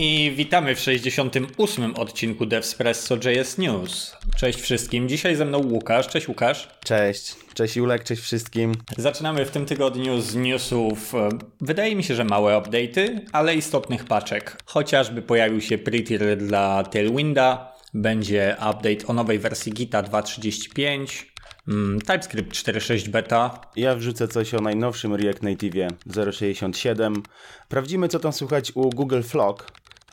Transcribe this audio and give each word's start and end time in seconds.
I 0.00 0.32
witamy 0.36 0.74
w 0.74 0.80
68. 0.80 1.94
odcinku 1.96 2.46
Devspresso 2.46 3.16
JS 3.16 3.58
News. 3.58 4.16
Cześć 4.36 4.60
wszystkim. 4.60 5.08
Dzisiaj 5.08 5.36
ze 5.36 5.44
mną 5.44 5.58
Łukasz. 5.58 6.08
Cześć 6.08 6.28
Łukasz. 6.28 6.68
Cześć. 6.84 7.36
Cześć 7.54 7.76
Julek, 7.76 8.04
cześć 8.04 8.22
wszystkim. 8.22 8.74
Zaczynamy 8.96 9.44
w 9.44 9.50
tym 9.50 9.66
tygodniu 9.66 10.20
z 10.20 10.34
newsów. 10.34 11.14
e, 11.14 11.28
Wydaje 11.60 11.96
mi 11.96 12.04
się, 12.04 12.14
że 12.14 12.24
małe 12.24 12.54
update'y, 12.54 13.20
ale 13.32 13.54
istotnych 13.54 14.04
paczek. 14.04 14.56
Chociażby 14.64 15.22
pojawił 15.22 15.60
się 15.60 15.78
Prettier 15.78 16.36
dla 16.36 16.84
Tailwinda, 16.84 17.72
będzie 17.94 18.56
update 18.70 19.06
o 19.06 19.12
nowej 19.12 19.38
wersji 19.38 19.72
Gita 19.72 20.02
2.35, 20.02 21.26
mm, 21.68 22.00
TypeScript 22.00 22.52
4.6 22.52 23.08
beta, 23.08 23.60
Ja 23.76 23.94
wrzucę 23.94 24.28
coś 24.28 24.54
o 24.54 24.60
najnowszym 24.60 25.14
React 25.14 25.42
Native 25.42 25.88
067. 26.32 27.22
Sprawdzimy, 27.64 28.08
co 28.08 28.18
tam 28.18 28.32
słychać 28.32 28.72
u 28.74 28.90
Google 28.90 29.22
Flock. 29.22 29.66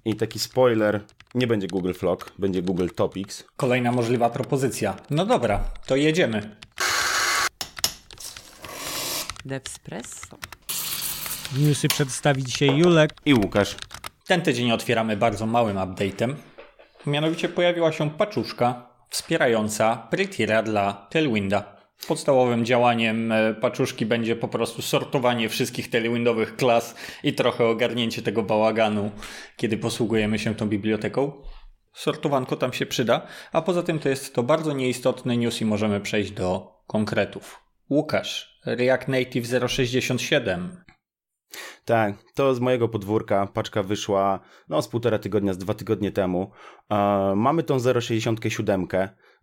I 0.05 0.15
taki 0.15 0.39
spoiler, 0.39 1.01
nie 1.35 1.47
będzie 1.47 1.67
Google 1.67 1.93
Flock, 1.93 2.31
będzie 2.39 2.61
Google 2.61 2.87
Topics. 2.95 3.43
kolejna 3.57 3.91
możliwa 3.91 4.29
propozycja. 4.29 4.95
No 5.09 5.25
dobra, 5.25 5.63
to 5.85 5.95
jedziemy. 5.95 6.55
Devspresso. 9.45 10.37
Newsy 11.57 11.87
przedstawi 11.87 12.43
dzisiaj 12.43 12.77
Julek. 12.77 13.11
I 13.25 13.33
Łukasz. 13.33 13.75
Ten 14.27 14.41
tydzień 14.41 14.71
otwieramy 14.71 15.17
bardzo 15.17 15.45
małym 15.45 15.77
update'em. 15.77 16.35
Mianowicie 17.05 17.49
pojawiła 17.49 17.91
się 17.91 18.09
paczuszka 18.09 18.89
wspierająca 19.09 20.07
Prettiera 20.09 20.63
dla 20.63 20.93
Tailwinda. 20.93 21.74
Podstawowym 22.07 22.65
działaniem 22.65 23.31
e, 23.31 23.53
paczuszki 23.53 24.05
będzie 24.05 24.35
po 24.35 24.47
prostu 24.47 24.81
sortowanie 24.81 25.49
wszystkich 25.49 25.89
tailwindowych 25.89 26.55
klas 26.55 26.95
i 27.23 27.33
trochę 27.33 27.65
ogarnięcie 27.65 28.21
tego 28.21 28.43
bałaganu, 28.43 29.11
kiedy 29.57 29.77
posługujemy 29.77 30.39
się 30.39 30.55
tą 30.55 30.69
biblioteką. 30.69 31.31
Sortowanko 31.93 32.55
tam 32.55 32.73
się 32.73 32.85
przyda, 32.85 33.27
a 33.51 33.61
poza 33.61 33.83
tym 33.83 33.99
to 33.99 34.09
jest 34.09 34.35
to 34.35 34.43
bardzo 34.43 34.73
nieistotny 34.73 35.37
news 35.37 35.61
i 35.61 35.65
możemy 35.65 36.01
przejść 36.01 36.31
do 36.31 36.75
konkretów. 36.87 37.61
Łukasz, 37.89 38.59
React 38.65 39.07
Native 39.07 39.47
067. 39.67 40.83
Tak, 41.85 42.15
to 42.35 42.55
z 42.55 42.59
mojego 42.59 42.89
podwórka. 42.89 43.47
Paczka 43.47 43.83
wyszła 43.83 44.39
no, 44.69 44.81
z 44.81 44.87
półtora 44.87 45.19
tygodnia, 45.19 45.53
z 45.53 45.57
dwa 45.57 45.73
tygodnie 45.73 46.11
temu. 46.11 46.51
E, 46.89 47.33
mamy 47.35 47.63
tą 47.63 47.77
067. 48.01 48.87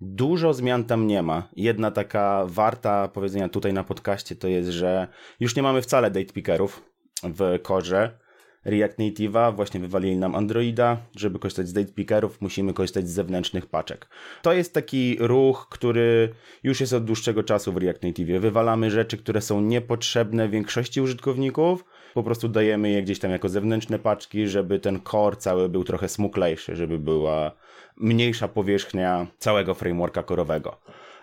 Dużo 0.05 0.55
zmian 0.55 0.84
tam 0.84 1.06
nie 1.06 1.22
ma. 1.22 1.48
Jedna 1.56 1.91
taka 1.91 2.45
warta 2.47 3.08
powiedzenia 3.08 3.48
tutaj 3.48 3.72
na 3.72 3.84
podcaście 3.84 4.36
to 4.36 4.48
jest, 4.48 4.69
że 4.69 5.08
już 5.41 5.56
nie 5.56 5.62
mamy 5.62 5.83
wcale 5.83 6.11
date 6.11 6.33
pickerów 6.33 6.83
w 7.22 7.58
korze. 7.62 8.19
React 8.64 8.98
Native'a 8.98 9.55
właśnie 9.55 9.80
wywalili 9.80 10.17
nam 10.17 10.34
Androida. 10.34 10.97
Żeby 11.17 11.39
korzystać 11.39 11.69
z 11.69 11.73
date 11.73 11.92
pickerów, 11.92 12.41
musimy 12.41 12.75
korzystać 12.75 13.08
z 13.08 13.12
zewnętrznych 13.12 13.67
paczek. 13.67 14.08
To 14.42 14.53
jest 14.53 14.75
taki 14.75 15.17
ruch, 15.20 15.67
który 15.70 16.34
już 16.62 16.80
jest 16.80 16.92
od 16.92 17.05
dłuższego 17.05 17.42
czasu 17.42 17.73
w 17.73 17.77
React 17.77 18.03
Native. 18.03 18.41
Wywalamy 18.41 18.91
rzeczy, 18.91 19.17
które 19.17 19.41
są 19.41 19.61
niepotrzebne 19.61 20.48
większości 20.48 21.00
użytkowników, 21.00 21.84
po 22.14 22.23
prostu 22.23 22.48
dajemy 22.48 22.91
je 22.91 23.03
gdzieś 23.03 23.19
tam 23.19 23.30
jako 23.30 23.48
zewnętrzne 23.48 23.98
paczki, 23.98 24.48
żeby 24.48 24.78
ten 24.78 25.00
core 25.11 25.36
cały 25.36 25.69
był 25.69 25.84
trochę 25.84 26.08
smuklejszy, 26.08 26.77
żeby 26.77 26.98
była 26.98 27.53
mniejsza 27.97 28.48
powierzchnia 28.48 29.27
całego 29.39 29.75
frameworka 29.75 30.23
korowego. 30.23 30.81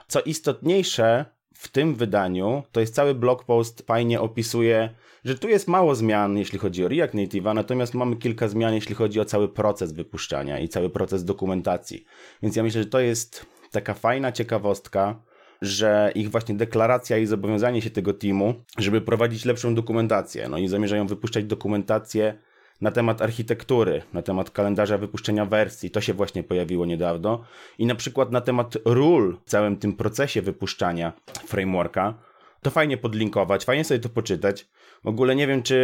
Co 0.08 0.22
istotniejsze, 0.22 1.25
w 1.53 1.67
tym 1.67 1.95
wydaniu 1.95 2.64
to 2.72 2.80
jest 2.80 2.95
cały 2.95 3.16
blog 3.16 3.44
post 3.44 3.86
fajnie 3.88 4.22
opisuje, 4.22 4.90
że 5.25 5.36
tu 5.36 5.50
jest 5.50 5.67
mało 5.67 5.95
zmian, 5.95 6.38
jeśli 6.38 6.59
chodzi 6.59 6.86
o 6.86 6.88
React 6.88 7.14
Native'a, 7.14 7.56
natomiast 7.56 7.94
mamy 7.94 8.16
kilka 8.16 8.47
zmian, 8.47 8.73
jeśli 8.73 8.95
chodzi 8.95 9.20
o 9.20 9.25
cały 9.25 9.50
proces 9.50 9.92
wypuszczania 9.92 10.59
i 10.59 10.70
cały 10.70 10.90
proces 10.90 11.25
dokumentacji. 11.25 12.06
Więc 12.44 12.56
ja 12.56 12.64
myślę, 12.64 12.84
że 12.84 12.90
to 12.90 13.00
jest 13.00 13.45
taka 13.72 13.94
fajna 13.94 14.31
ciekawostka, 14.31 15.22
że 15.62 16.12
ich 16.16 16.31
właśnie 16.31 16.56
deklaracja 16.56 17.18
i 17.18 17.25
zobowiązanie 17.25 17.81
się 17.81 17.90
tego 17.90 18.13
teamu, 18.13 18.53
żeby 18.78 19.02
prowadzić 19.02 19.46
lepszą 19.46 19.75
dokumentację. 19.75 20.47
No 20.50 20.58
i 20.58 20.68
zamierzają 20.68 21.08
wypuszczać 21.08 21.46
dokumentację 21.46 22.40
na 22.81 22.91
temat 22.91 23.22
architektury, 23.22 24.01
na 24.13 24.22
temat 24.22 24.51
kalendarza 24.51 24.97
wypuszczenia 24.97 25.45
wersji, 25.45 25.91
to 25.91 26.01
się 26.01 26.13
właśnie 26.13 26.44
pojawiło 26.44 26.85
niedawno, 26.85 27.44
i 27.78 27.85
na 27.85 27.95
przykład 27.95 28.31
na 28.31 28.41
temat 28.41 28.78
ról 28.85 29.38
w 29.45 29.50
całym 29.50 29.78
tym 29.78 29.94
procesie 29.94 30.41
wypuszczania 30.41 31.13
frameworka. 31.47 32.13
To 32.62 32.69
fajnie 32.69 32.97
podlinkować, 32.97 33.66
fajnie 33.66 33.84
sobie 33.84 34.00
to 34.00 34.09
poczytać. 34.09 34.67
W 35.03 35.07
ogóle 35.07 35.35
nie 35.35 35.47
wiem, 35.47 35.63
czy 35.63 35.75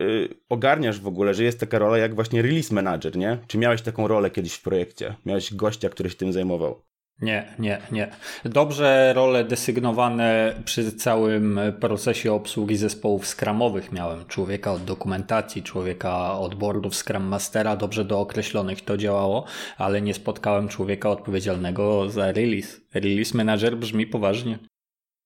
y, 0.00 0.34
ogarniasz 0.48 1.00
w 1.00 1.06
ogóle, 1.06 1.34
że 1.34 1.44
jest 1.44 1.60
taka 1.60 1.78
rola 1.78 1.98
jak 1.98 2.14
właśnie 2.14 2.42
release 2.42 2.70
manager, 2.70 3.16
nie? 3.16 3.38
Czy 3.46 3.58
miałeś 3.58 3.82
taką 3.82 4.08
rolę 4.08 4.30
kiedyś 4.30 4.54
w 4.54 4.62
projekcie? 4.62 5.14
Miałeś 5.26 5.54
gościa, 5.54 5.88
który 5.88 6.10
się 6.10 6.16
tym 6.16 6.32
zajmował? 6.32 6.82
Nie, 7.20 7.54
nie, 7.58 7.78
nie. 7.92 8.10
Dobrze 8.44 9.12
role 9.16 9.44
desygnowane 9.44 10.54
przy 10.64 10.92
całym 10.92 11.60
procesie 11.80 12.32
obsługi 12.32 12.76
zespołów 12.76 13.26
skramowych 13.26 13.92
miałem. 13.92 14.26
Człowieka 14.26 14.72
od 14.72 14.84
dokumentacji, 14.84 15.62
człowieka 15.62 16.38
od 16.38 16.54
boardów 16.54 16.96
Scrum 16.96 17.22
Mastera, 17.22 17.76
dobrze 17.76 18.04
dookreślonych 18.04 18.80
to 18.80 18.96
działało, 18.96 19.44
ale 19.78 20.02
nie 20.02 20.14
spotkałem 20.14 20.68
człowieka 20.68 21.10
odpowiedzialnego 21.10 22.10
za 22.10 22.32
release. 22.32 22.80
Release 22.94 23.34
manager 23.34 23.76
brzmi 23.76 24.06
poważnie. 24.06 24.58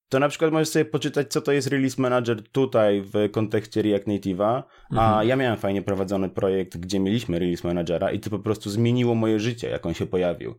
To 0.09 0.19
na 0.19 0.29
przykład 0.29 0.53
możesz 0.53 0.69
sobie 0.69 0.85
poczytać, 0.85 1.33
co 1.33 1.41
to 1.41 1.53
jest 1.53 1.69
Release 1.69 1.99
Manager 1.99 2.43
tutaj 2.43 3.03
w 3.03 3.31
kontekście 3.33 3.83
React 3.83 4.07
Native'a, 4.07 4.63
a 4.97 5.25
ja 5.25 5.37
miałem 5.37 5.59
fajnie 5.59 5.83
prowadzony 5.83 6.29
projekt, 6.29 6.77
gdzie 6.77 7.01
mieliśmy 7.01 7.39
Release 7.39 7.65
Managera 7.65 8.11
i 8.11 8.21
to 8.21 8.31
po 8.31 8.39
prostu 8.39 8.71
zmieniło 8.71 9.15
moje 9.15 9.41
życie, 9.41 9.69
jak 9.69 9.87
on 9.87 9.95
się 9.95 10.07
pojawił. 10.07 10.55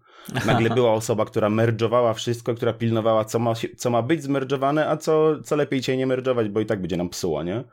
Nagle 0.46 0.70
była 0.80 0.94
osoba, 0.94 1.26
która 1.26 1.50
merdżowała 1.50 2.14
wszystko, 2.14 2.56
która 2.56 2.74
pilnowała, 2.74 3.26
co 3.26 3.40
ma, 3.40 3.56
się, 3.56 3.68
co 3.78 3.90
ma 3.90 4.02
być 4.02 4.24
zmerdżowane, 4.24 4.90
a 4.90 4.98
co, 4.98 5.42
co 5.44 5.56
lepiej 5.56 5.82
cię 5.82 5.98
nie 5.98 6.08
merdżować, 6.08 6.50
bo 6.50 6.60
i 6.60 6.66
tak 6.66 6.82
będzie 6.82 6.98
nam 6.98 7.10
psuło, 7.10 7.44
nie? 7.44 7.64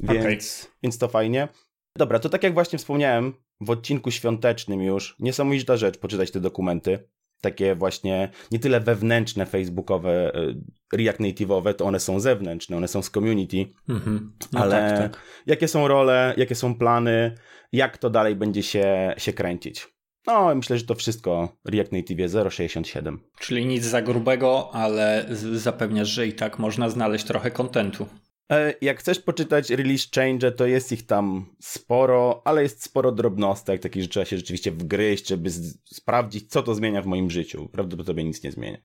Więc, 0.00 0.70
więc 0.82 0.98
to 0.98 1.08
fajnie. 1.08 1.48
Dobra, 1.96 2.18
to 2.18 2.28
tak 2.28 2.42
jak 2.42 2.54
właśnie 2.54 2.78
wspomniałem 2.78 3.34
w 3.60 3.70
odcinku 3.70 4.10
świątecznym 4.10 4.82
już, 4.82 5.16
niesamowita 5.18 5.76
rzecz 5.76 5.98
poczytać 5.98 6.30
te 6.30 6.40
dokumenty. 6.40 7.08
Takie 7.40 7.74
właśnie 7.74 8.28
nie 8.50 8.58
tyle 8.58 8.80
wewnętrzne, 8.80 9.46
facebookowe, 9.46 10.34
y, 10.36 10.96
React 10.96 11.20
Native'owe, 11.20 11.74
to 11.74 11.84
one 11.84 12.00
są 12.00 12.20
zewnętrzne, 12.20 12.76
one 12.76 12.88
są 12.88 13.02
z 13.02 13.10
community, 13.10 13.66
Mhm. 13.88 14.32
No 14.52 14.60
ale 14.60 14.70
tak, 14.70 14.98
tak. 14.98 15.22
jakie 15.46 15.68
są 15.68 15.88
role, 15.88 16.34
jakie 16.36 16.54
są 16.54 16.74
plany, 16.74 17.34
jak 17.72 17.98
to 17.98 18.10
dalej 18.10 18.36
będzie 18.36 18.62
się, 18.62 19.14
się 19.18 19.32
kręcić. 19.32 19.88
No, 20.26 20.54
myślę, 20.54 20.78
że 20.78 20.84
to 20.84 20.94
wszystko 20.94 21.56
React 21.64 21.92
Native 21.92 22.18
0.67. 22.18 23.16
Czyli 23.38 23.66
nic 23.66 23.84
za 23.84 24.02
grubego, 24.02 24.70
ale 24.72 25.26
zapewniasz, 25.52 26.08
że 26.08 26.26
i 26.26 26.32
tak 26.32 26.58
można 26.58 26.90
znaleźć 26.90 27.24
trochę 27.24 27.50
kontentu. 27.50 28.06
E, 28.50 28.74
Jak 28.80 29.00
chcesz 29.00 29.20
poczytać 29.20 29.70
release 29.70 30.10
change, 30.14 30.52
to 30.52 30.66
jest 30.66 30.92
ich 30.92 31.06
tam 31.06 31.46
sporo, 31.60 32.42
ale 32.44 32.62
jest 32.62 32.82
sporo 32.82 33.12
drobnostek, 33.12 33.82
takich, 33.82 34.02
że 34.02 34.08
trzeba 34.08 34.26
się 34.26 34.36
rzeczywiście 34.36 34.70
wgryźć, 34.70 35.28
żeby 35.28 35.50
sprawdzić, 35.84 36.50
co 36.50 36.62
to 36.62 36.74
zmienia 36.74 37.02
w 37.02 37.06
moim 37.06 37.30
życiu. 37.30 37.68
Prawdopodobnie 37.72 38.24
nic 38.24 38.42
nie 38.42 38.52
zmienia. 38.52 38.78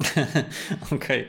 Okej. 0.92 1.28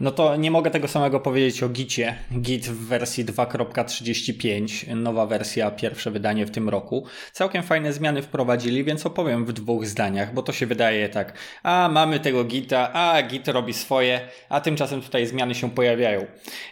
No 0.00 0.10
to 0.10 0.36
nie 0.36 0.50
mogę 0.50 0.70
tego 0.70 0.88
samego 0.88 1.20
powiedzieć 1.20 1.62
o 1.62 1.68
Gicie. 1.68 2.14
Git 2.32 2.68
w 2.68 2.86
wersji 2.86 3.24
2.35, 3.24 4.96
nowa 4.96 5.26
wersja, 5.26 5.70
pierwsze 5.70 6.10
wydanie 6.10 6.46
w 6.46 6.50
tym 6.50 6.68
roku. 6.68 7.04
Całkiem 7.32 7.62
fajne 7.62 7.92
zmiany 7.92 8.22
wprowadzili, 8.22 8.84
więc 8.84 9.06
opowiem 9.06 9.44
w 9.44 9.52
dwóch 9.52 9.86
zdaniach, 9.86 10.34
bo 10.34 10.42
to 10.42 10.52
się 10.52 10.66
wydaje 10.66 11.08
tak, 11.08 11.32
a 11.62 11.88
mamy 11.92 12.20
tego 12.20 12.44
Gita, 12.44 12.92
a 12.92 13.22
Git 13.22 13.48
robi 13.48 13.74
swoje, 13.74 14.20
a 14.48 14.60
tymczasem 14.60 15.02
tutaj 15.02 15.26
zmiany 15.26 15.54
się 15.54 15.70
pojawiają. 15.70 16.26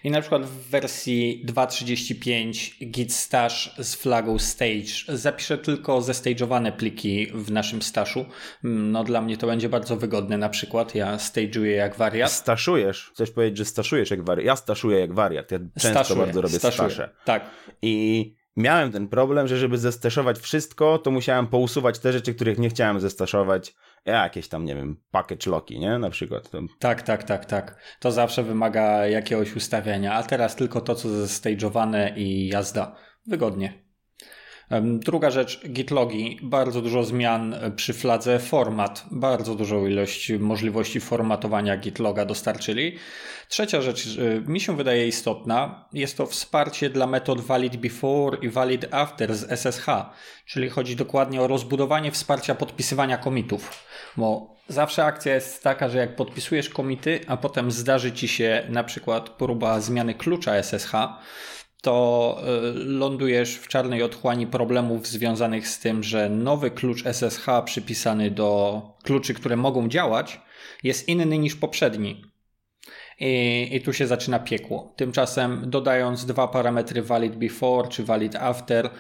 I 0.05 0.11
na 0.11 0.21
przykład 0.21 0.47
w 0.47 0.71
wersji 0.71 1.45
2.35 1.47 2.87
Git 2.91 3.13
stash 3.13 3.75
z 3.79 3.95
flagą 3.95 4.39
stage 4.39 5.19
zapisze 5.19 5.59
tylko 5.59 5.99
zestage'owane 6.01 6.73
pliki 6.73 7.27
w 7.35 7.51
naszym 7.51 7.83
staszu. 7.83 8.25
Mm, 8.65 8.93
No 8.93 9.05
dla 9.05 9.23
mnie 9.23 9.37
to 9.37 9.47
będzie 9.47 9.69
bardzo 9.69 9.97
wygodne 9.97 10.39
na 10.39 10.49
przykład. 10.49 10.95
Ja 10.95 11.17
stage'uję 11.17 11.65
jak 11.65 11.97
wariat. 11.97 12.33
Staszujesz. 12.33 13.16
Chcesz 13.17 13.31
powiedzieć, 13.31 13.59
że 13.59 13.65
staszujesz 13.65 14.11
jak 14.11 14.25
wariat. 14.25 14.47
Ja 14.47 14.57
staszuję 14.57 14.99
jak 15.01 15.15
wariat. 15.15 15.51
Ja 15.51 15.59
często 15.59 15.91
Staszuję, 15.91 16.21
bardzo 16.21 16.41
robię 16.41 16.59
staszuję. 16.59 16.91
stasze. 16.91 17.11
Tak. 17.25 17.51
I 17.83 18.35
miałem 18.57 18.93
ten 18.93 19.09
problem, 19.09 19.49
że 19.49 19.59
żeby 19.59 19.79
zestaszować 19.79 20.39
wszystko, 20.39 20.99
to 20.99 21.11
musiałem 21.11 21.47
pousuwać 21.47 21.99
te 21.99 22.13
rzeczy, 22.13 22.35
których 22.35 22.59
nie 22.59 22.69
chciałem 22.69 23.01
zestaszować. 23.01 23.75
Jakieś 24.05 24.49
tam, 24.49 24.65
nie 24.65 24.75
wiem, 24.75 24.97
package 25.11 25.51
locki, 25.51 25.79
nie? 25.79 25.99
Na 25.99 26.11
przykład. 26.11 26.51
Tak, 26.79 27.03
tak, 27.03 27.25
tak, 27.25 27.45
tak. 27.45 27.79
To 28.01 28.13
zawsze 28.13 28.43
wymaga 28.43 29.07
jakiegoś 29.07 29.57
ustawienia, 29.57 30.15
a 30.15 30.23
teraz 30.23 30.57
tylko 30.57 30.81
to, 30.81 30.95
co 30.95 31.09
zestage'owane 31.09 32.13
i 32.17 32.49
jazda. 32.49 32.97
Wygodnie. 33.27 33.86
Druga 34.83 35.31
rzecz, 35.31 35.69
gitlogi, 35.69 36.39
bardzo 36.43 36.83
dużo 36.83 37.05
zmian 37.05 37.55
przy 37.77 37.93
fladze. 37.93 38.39
Format, 38.39 39.05
bardzo 39.11 39.55
dużą 39.55 39.87
ilość 39.87 40.33
możliwości 40.39 41.01
formatowania 41.01 41.77
gitloga 41.77 42.25
dostarczyli. 42.25 42.97
Trzecia 43.49 43.83
rzecz, 43.83 44.07
mi 44.47 44.61
się 44.61 44.77
wydaje 44.77 45.09
istotna, 45.09 45.85
jest 45.93 46.17
to 46.17 46.27
wsparcie 46.27 46.91
dla 46.91 47.07
metod 47.07 47.41
valid 47.41 47.77
before 47.77 48.39
i 48.43 48.49
valid 48.49 48.95
after 48.95 49.35
z 49.35 49.61
SSH, 49.61 49.87
czyli 50.47 50.69
chodzi 50.69 50.97
dokładnie 50.97 51.43
o 51.43 51.47
rozbudowanie 51.47 52.13
wsparcia 52.13 52.55
podpisywania 52.55 53.19
komitów, 53.19 53.85
bo 54.17 54.57
zawsze 54.69 55.05
akcja 55.05 55.35
jest 55.35 55.63
taka, 55.63 55.89
że 55.89 55.99
jak 55.99 56.17
podpisujesz 56.17 56.69
komity, 56.69 57.21
a 57.27 57.37
potem 57.37 57.71
zdarzy 57.71 58.13
ci 58.13 58.29
się 58.29 58.67
na 58.69 58.85
przykład 58.85 59.31
próba 59.31 59.81
zmiany 59.81 60.15
klucza 60.15 60.63
SSH, 60.63 60.93
to 61.87 62.39
y, 62.41 62.75
lądujesz 62.85 63.55
w 63.57 63.69
czarnej 63.69 64.03
otchłani 64.03 64.47
problemów 64.47 65.07
związanych 65.07 65.69
z 65.69 65.79
tym, 65.79 66.03
że 66.03 66.31
nowy 66.31 66.71
klucz 66.71 67.05
SSH 67.05 67.47
przypisany 67.65 68.31
do 68.31 68.83
kluczy, 69.03 69.35
które 69.35 69.57
mogą 69.57 69.89
działać, 69.89 70.41
jest 70.83 71.09
inny 71.09 71.39
niż 71.39 71.57
poprzedni. 71.57 72.23
I, 73.21 73.69
I, 73.73 73.81
tu 73.81 73.93
się 73.93 74.07
zaczyna 74.07 74.39
piekło. 74.39 74.95
Tymczasem 74.97 75.71
dodając 75.71 76.27
dwa 76.27 76.49
parametry 76.49 77.03
valid 77.03 77.37
before 77.37 77.89
czy 77.89 78.05
valid 78.05 78.37
after, 78.37 78.91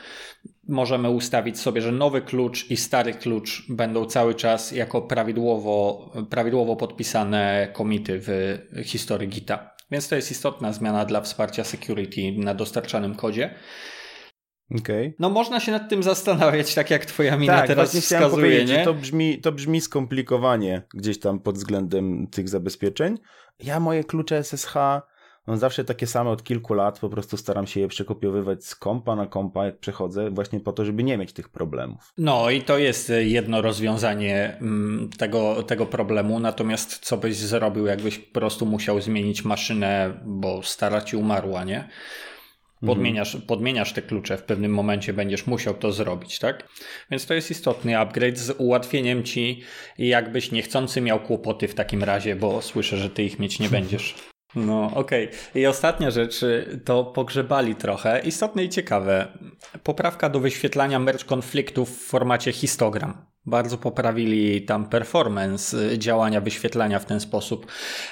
możemy 0.69 1.11
ustawić 1.11 1.61
sobie, 1.61 1.81
że 1.81 1.93
nowy 1.93 2.21
klucz 2.23 2.71
i 2.71 2.77
stary 2.77 3.15
klucz 3.15 3.67
będą 3.69 4.05
cały 4.05 4.35
czas 4.35 4.73
jako 4.73 5.03
prawidłowo, 5.03 6.11
prawidłowo 6.31 6.77
podpisane 6.77 7.69
komity 7.73 8.21
w 8.21 8.59
historii 8.85 9.29
Gita. 9.29 9.76
Więc 9.91 10.09
to 10.09 10.17
jest 10.17 10.31
istotna 10.31 10.73
zmiana 10.73 11.05
dla 11.05 11.21
wsparcia 11.21 11.65
security 11.65 12.21
na 12.37 12.55
dostarczanym 12.55 13.15
kodzie. 13.15 13.55
Okay. 14.81 15.15
No 15.19 15.31
można 15.31 15.61
się 15.61 15.73
nad 15.73 15.89
tym 15.89 16.03
zastanawiać, 16.03 16.75
tak 16.75 16.91
jak 16.91 17.07
twoja 17.07 17.37
mina 17.37 17.57
tak, 17.57 17.67
teraz 17.67 17.97
wskazuje, 17.97 18.65
nie? 18.65 18.85
to 18.85 18.95
brzmi, 18.95 19.41
to 19.41 19.53
brzmi 19.53 19.81
skomplikowanie 19.81 20.83
gdzieś 20.95 21.21
tam 21.21 21.41
pod 21.41 21.55
względem 21.55 22.27
tych 22.27 22.49
zabezpieczeń. 22.49 23.19
Ja 23.59 23.81
moje 23.81 24.05
klucze 24.05 24.45
SSH 24.45 24.75
mam 25.47 25.59
zawsze 25.59 25.85
takie 25.85 26.07
same 26.07 26.31
od 26.31 26.45
kilku 26.45 26.75
lat, 26.75 26.99
po 26.99 27.09
prostu 27.09 27.37
staram 27.37 27.67
się 27.67 27.81
je 27.81 27.89
przekopiowywać 27.89 28.65
z 28.65 28.75
kompa 28.75 29.17
na 29.17 29.27
kompa, 29.27 29.67
jak 29.67 29.79
przechodzę, 29.79 30.31
właśnie 30.31 30.61
po 30.61 30.73
to, 30.73 30.85
żeby 30.85 31.03
nie 31.03 31.19
mieć 31.19 31.33
tych 31.33 31.49
problemów. 31.49 32.13
No 32.19 32.51
i 32.51 32.63
to 32.63 32.79
jest 32.79 33.13
jedno 33.19 33.63
rozwiązanie 33.63 34.57
mm, 34.61 35.11
tego, 35.19 35.63
tego 35.63 35.87
problemu, 35.87 36.41
natomiast 36.41 36.99
co 36.99 37.17
byś 37.17 37.37
zrobił, 37.37 37.87
jakbyś 37.87 38.19
po 38.19 38.41
prostu 38.41 38.67
musiał 38.67 39.01
zmienić 39.01 39.45
maszynę, 39.45 40.21
bo 40.25 40.63
stara 40.63 41.01
ci 41.01 41.17
umarła, 41.17 41.65
nie? 41.65 41.89
Podmieniasz, 42.87 43.35
mhm. 43.35 43.47
podmieniasz 43.47 43.93
te 43.93 44.03
klucze, 44.03 44.37
w 44.37 44.43
pewnym 44.43 44.75
momencie 44.75 45.13
będziesz 45.13 45.47
musiał 45.47 45.75
to 45.75 45.93
zrobić, 45.93 46.39
tak? 46.39 46.69
Więc 47.11 47.27
to 47.27 47.35
jest 47.35 47.51
istotny 47.51 47.99
upgrade 47.99 48.39
z 48.39 48.51
ułatwieniem 48.59 49.23
ci, 49.25 49.63
jakbyś 49.99 50.53
niechcący 50.53 51.01
miał 51.01 51.21
kłopoty 51.21 51.69
w 51.69 51.75
takim 51.75 52.05
razie, 52.05 52.37
bo 52.37 52.63
słyszę, 52.63 52.97
że 52.97 53.11
ty 53.11 53.23
ich 53.23 53.39
mieć 53.39 53.59
nie 53.59 53.69
będziesz. 53.69 54.15
No, 54.57 54.91
okej. 54.95 55.29
Okay. 55.29 55.63
I 55.63 55.67
ostatnia 55.67 56.11
rzecz, 56.11 56.45
to 56.85 57.05
pogrzebali 57.05 57.75
trochę. 57.75 58.19
Istotne 58.19 58.65
i 58.65 58.69
ciekawe. 58.69 59.27
Poprawka 59.83 60.29
do 60.29 60.41
wyświetlania 60.41 60.99
merge 60.99 61.25
konfliktów 61.25 61.91
w 61.91 62.07
formacie 62.07 62.53
histogram. 62.53 63.27
Bardzo 63.47 63.79
poprawili 63.79 64.63
tam 64.63 64.89
performance 64.89 65.77
y, 65.93 65.99
działania 65.99 66.41
wyświetlania 66.41 66.99
w 66.99 67.05
ten 67.05 67.21
sposób. 67.21 67.67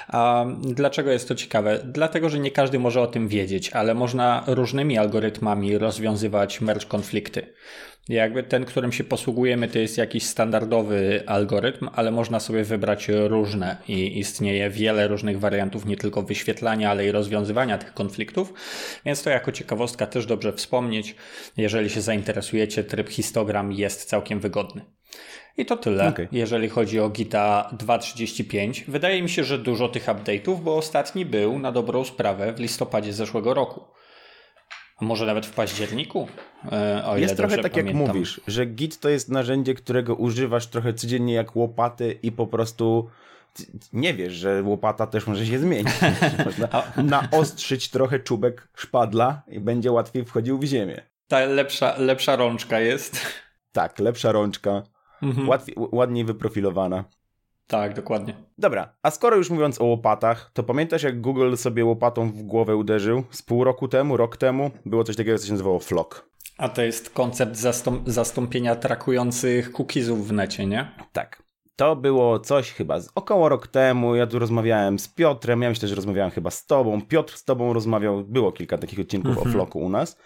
A 0.07 0.45
dlaczego 0.61 1.11
jest 1.11 1.27
to 1.27 1.35
ciekawe? 1.35 1.79
Dlatego, 1.83 2.29
że 2.29 2.39
nie 2.39 2.51
każdy 2.51 2.79
może 2.79 3.01
o 3.01 3.07
tym 3.07 3.27
wiedzieć, 3.27 3.69
ale 3.69 3.93
można 3.93 4.43
różnymi 4.47 4.97
algorytmami 4.97 5.77
rozwiązywać 5.77 6.61
merge 6.61 6.85
konflikty. 6.85 7.53
Jakby 8.09 8.43
ten, 8.43 8.65
którym 8.65 8.91
się 8.91 9.03
posługujemy, 9.03 9.67
to 9.67 9.79
jest 9.79 9.97
jakiś 9.97 10.23
standardowy 10.25 11.23
algorytm, 11.25 11.89
ale 11.93 12.11
można 12.11 12.39
sobie 12.39 12.63
wybrać 12.63 13.07
różne 13.27 13.77
i 13.87 14.19
istnieje 14.19 14.69
wiele 14.69 15.07
różnych 15.07 15.39
wariantów, 15.39 15.85
nie 15.85 15.97
tylko 15.97 16.21
wyświetlania, 16.21 16.91
ale 16.91 17.05
i 17.05 17.11
rozwiązywania 17.11 17.77
tych 17.77 17.93
konfliktów. 17.93 18.53
Więc 19.05 19.23
to 19.23 19.29
jako 19.29 19.51
ciekawostka 19.51 20.07
też 20.07 20.25
dobrze 20.25 20.53
wspomnieć. 20.53 21.15
Jeżeli 21.57 21.89
się 21.89 22.01
zainteresujecie, 22.01 22.83
tryb 22.83 23.09
histogram 23.09 23.71
jest 23.71 24.09
całkiem 24.09 24.39
wygodny. 24.39 24.81
I 25.57 25.65
to 25.65 25.77
tyle, 25.77 26.07
okay. 26.07 26.27
jeżeli 26.31 26.69
chodzi 26.69 26.99
o 26.99 27.09
Gita 27.09 27.69
2.35. 27.77 28.83
Wydaje 28.87 29.23
mi 29.23 29.29
się, 29.29 29.43
że 29.43 29.57
dużo 29.57 29.89
tych 29.89 30.05
update'ów, 30.05 30.59
bo 30.59 30.77
ostatni 30.77 31.25
był 31.25 31.59
na 31.59 31.71
dobrą 31.71 32.05
sprawę 32.05 32.53
w 32.53 32.59
listopadzie 32.59 33.13
zeszłego 33.13 33.53
roku. 33.53 33.81
A 34.97 35.05
może 35.05 35.25
nawet 35.25 35.45
w 35.45 35.51
październiku? 35.51 36.27
E, 36.71 37.05
o 37.05 37.17
jest 37.17 37.37
trochę 37.37 37.57
tak 37.57 37.71
pamiętam. 37.71 38.01
jak 38.01 38.07
mówisz, 38.07 38.41
że 38.47 38.65
Git 38.65 38.99
to 38.99 39.09
jest 39.09 39.29
narzędzie, 39.29 39.73
którego 39.73 40.15
używasz 40.15 40.67
trochę 40.67 40.93
codziennie 40.93 41.33
jak 41.33 41.55
łopaty 41.55 42.19
i 42.23 42.31
po 42.31 42.47
prostu 42.47 43.09
nie 43.93 44.13
wiesz, 44.13 44.33
że 44.33 44.63
łopata 44.63 45.07
też 45.07 45.27
może 45.27 45.45
się 45.45 45.59
zmienić. 45.59 45.93
Można 46.45 46.83
naostrzyć 47.03 47.89
trochę 47.89 48.19
czubek 48.19 48.67
szpadla 48.75 49.41
i 49.47 49.59
będzie 49.59 49.91
łatwiej 49.91 50.25
wchodził 50.25 50.59
w 50.59 50.63
ziemię. 50.63 51.01
Ta 51.27 51.39
lepsza, 51.39 51.95
lepsza 51.97 52.35
rączka 52.35 52.79
jest. 52.79 53.17
Tak, 53.71 53.99
lepsza 53.99 54.31
rączka. 54.31 54.83
Mhm. 55.21 55.49
Łatwiej, 55.49 55.75
ładniej 55.77 56.25
wyprofilowana. 56.25 57.03
Tak, 57.67 57.93
dokładnie. 57.93 58.33
Dobra, 58.57 58.93
a 59.03 59.11
skoro 59.11 59.35
już 59.35 59.49
mówiąc 59.49 59.81
o 59.81 59.85
łopatach, 59.85 60.51
to 60.53 60.63
pamiętasz 60.63 61.03
jak 61.03 61.21
Google 61.21 61.55
sobie 61.55 61.85
łopatą 61.85 62.31
w 62.31 62.43
głowę 62.43 62.75
uderzył? 62.75 63.23
Z 63.31 63.41
pół 63.41 63.63
roku 63.63 63.87
temu, 63.87 64.17
rok 64.17 64.37
temu 64.37 64.71
było 64.85 65.03
coś 65.03 65.15
takiego, 65.15 65.37
co 65.37 65.45
się 65.45 65.51
nazywało 65.51 65.79
flock. 65.79 66.29
A 66.57 66.69
to 66.69 66.81
jest 66.81 67.09
koncept 67.09 67.55
zastąp 67.55 68.09
zastąpienia 68.09 68.75
trakujących 68.75 69.71
cookiesów 69.71 70.27
w 70.27 70.31
necie, 70.31 70.65
nie? 70.65 70.91
Tak. 71.13 71.43
To 71.75 71.95
było 71.95 72.39
coś 72.39 72.71
chyba 72.71 72.99
z 72.99 73.09
około 73.15 73.49
rok 73.49 73.67
temu. 73.67 74.15
Ja 74.15 74.27
tu 74.27 74.39
rozmawiałem 74.39 74.99
z 74.99 75.07
Piotrem, 75.07 75.61
ja 75.61 75.69
myślę, 75.69 75.87
że 75.87 75.95
rozmawiałem 75.95 76.31
chyba 76.31 76.51
z 76.51 76.65
tobą. 76.65 77.01
Piotr 77.01 77.37
z 77.37 77.43
tobą 77.43 77.73
rozmawiał, 77.73 78.23
było 78.23 78.51
kilka 78.51 78.77
takich 78.77 78.99
odcinków 78.99 79.31
-hmm. 79.31 79.37
o 79.37 79.41
mhm. 79.41 79.53
Flocku 79.53 79.79
u 79.79 79.89
nas. 79.89 80.17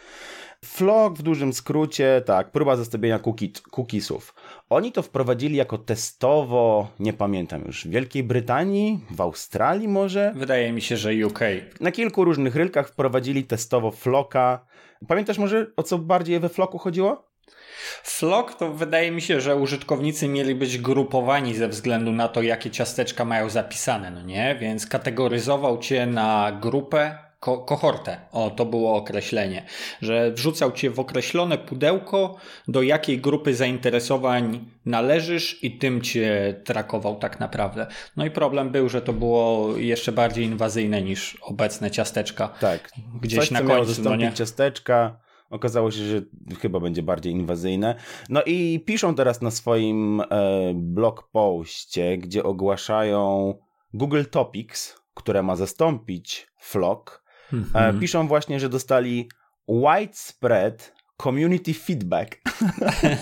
Flock 0.65 1.17
w 1.17 1.21
dużym 1.21 1.53
skrócie, 1.53 2.23
tak, 2.25 2.51
próba 2.51 2.75
zastąpienia 2.75 3.19
cookiesów. 3.71 4.33
Oni 4.69 4.91
to 4.91 5.01
wprowadzili 5.01 5.55
jako 5.55 5.77
testowo, 5.77 6.87
nie 6.99 7.13
pamiętam 7.13 7.63
już, 7.65 7.85
w 7.85 7.89
Wielkiej 7.89 8.23
Brytanii, 8.23 8.99
w 9.11 9.21
Australii 9.21 9.87
może? 9.87 10.33
Wydaje 10.35 10.71
mi 10.71 10.81
się, 10.81 10.97
że 10.97 11.11
UK. 11.25 11.39
Na 11.79 11.91
kilku 11.91 12.25
różnych 12.25 12.55
rynkach 12.55 12.89
wprowadzili 12.89 13.43
testowo 13.43 13.91
Flocka. 13.91 14.65
Pamiętasz 15.07 15.37
może 15.37 15.67
o 15.75 15.83
co 15.83 15.97
bardziej 15.97 16.39
we 16.39 16.49
Flocku 16.49 16.77
chodziło? 16.77 17.29
Flock 18.03 18.53
to 18.55 18.73
wydaje 18.73 19.11
mi 19.11 19.21
się, 19.21 19.41
że 19.41 19.55
użytkownicy 19.55 20.27
mieli 20.27 20.55
być 20.55 20.77
grupowani 20.77 21.55
ze 21.55 21.67
względu 21.67 22.11
na 22.11 22.27
to, 22.27 22.41
jakie 22.41 22.71
ciasteczka 22.71 23.25
mają 23.25 23.49
zapisane, 23.49 24.11
no 24.11 24.21
nie? 24.21 24.57
Więc 24.61 24.87
kategoryzował 24.87 25.77
cię 25.77 26.05
na 26.05 26.57
grupę 26.61 27.28
ko 27.39 27.57
kohortę. 27.57 28.17
O, 28.31 28.49
to 28.49 28.65
było 28.65 28.95
określenie, 28.95 29.65
że 30.01 30.31
wrzucał 30.31 30.71
cię 30.71 30.89
w 30.89 30.99
określone 30.99 31.57
pudełko, 31.57 32.35
do 32.67 32.81
jakiej 32.81 33.21
grupy 33.21 33.55
zainteresowań 33.55 34.65
należysz 34.85 35.63
i 35.63 35.77
tym 35.77 36.01
cię 36.01 36.55
trakował 36.65 37.15
tak 37.15 37.39
naprawdę. 37.39 37.87
No 38.17 38.25
i 38.25 38.31
problem 38.31 38.69
był, 38.69 38.89
że 38.89 39.01
to 39.01 39.13
było 39.13 39.77
jeszcze 39.77 40.11
bardziej 40.11 40.45
inwazyjne 40.45 41.01
niż 41.01 41.37
obecne 41.41 41.91
ciasteczka. 41.91 42.47
Tak. 42.47 42.91
Gdzieś 43.21 43.39
Coś, 43.39 43.51
na 43.51 43.59
końcu. 43.59 43.71
Miało 43.71 43.85
no 43.85 43.93
zastąpić 43.93 44.29
no 44.29 44.35
ciasteczka. 44.35 45.19
Okazało 45.49 45.91
się, 45.91 46.03
że 46.03 46.21
chyba 46.61 46.79
będzie 46.79 47.03
bardziej 47.03 47.33
inwazyjne. 47.33 47.95
No 48.29 48.43
i 48.45 48.83
piszą 48.85 49.15
teraz 49.15 49.41
na 49.41 49.51
swoim 49.51 50.21
e, 50.21 50.25
blog 50.75 51.29
postie, 51.31 52.17
gdzie 52.17 52.43
ogłaszają 52.43 53.53
Google 53.93 54.23
Topics, 54.31 54.95
które 55.13 55.43
ma 55.43 55.55
zastąpić 55.55 56.47
Flock, 56.57 57.23
Mhm. 57.53 57.99
Piszą 57.99 58.27
właśnie, 58.27 58.59
że 58.59 58.69
dostali 58.69 59.29
widespread 59.67 60.93
community 61.21 61.73
feedback. 61.73 62.37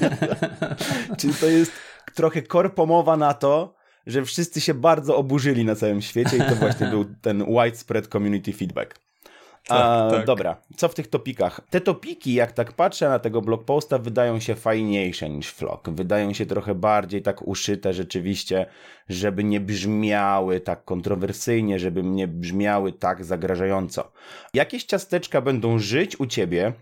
Czyli 1.18 1.34
to 1.34 1.46
jest 1.46 1.72
trochę 2.16 2.42
korpomowa 2.42 3.18
na 3.18 3.34
to, 3.34 3.76
że 4.08 4.26
wszyscy 4.26 4.62
się 4.62 4.74
bardzo 4.74 5.18
oburzyli 5.18 5.66
na 5.66 5.76
całym 5.76 6.02
świecie 6.02 6.38
i 6.38 6.40
to 6.40 6.56
właśnie 6.56 6.88
był 6.88 7.06
ten 7.22 7.46
widespread 7.46 8.08
community 8.08 8.54
feedback. 8.54 9.07
Tak, 9.68 10.12
tak. 10.12 10.26
Dobra, 10.26 10.58
co 10.78 10.88
w 10.88 10.96
tych 10.96 11.08
topikach? 11.08 11.62
Te 11.70 11.82
topiki, 11.82 12.34
jak 12.34 12.52
tak 12.52 12.74
patrzę 12.74 13.10
na 13.10 13.20
tego 13.20 13.42
blogposta, 13.42 13.98
wydają 13.98 14.40
się 14.40 14.56
fajniejsze 14.56 15.30
niż 15.30 15.50
Flock. 15.50 15.90
Wydają 15.90 16.34
się 16.34 16.46
trochę 16.46 16.76
bardziej 16.76 17.22
tak 17.22 17.48
uszyte 17.48 17.94
rzeczywiście, 17.94 18.66
żeby 19.10 19.44
nie 19.44 19.60
brzmiały 19.60 20.60
tak 20.60 20.86
kontrowersyjnie, 20.86 21.80
żeby 21.80 22.04
nie 22.04 22.28
brzmiały 22.28 22.94
tak 22.94 23.26
zagrażająco. 23.26 24.12
Jakieś 24.54 24.84
ciasteczka 24.84 25.42
będą 25.42 25.80
żyć 25.80 26.20
u 26.20 26.26
ciebie, 26.26 26.74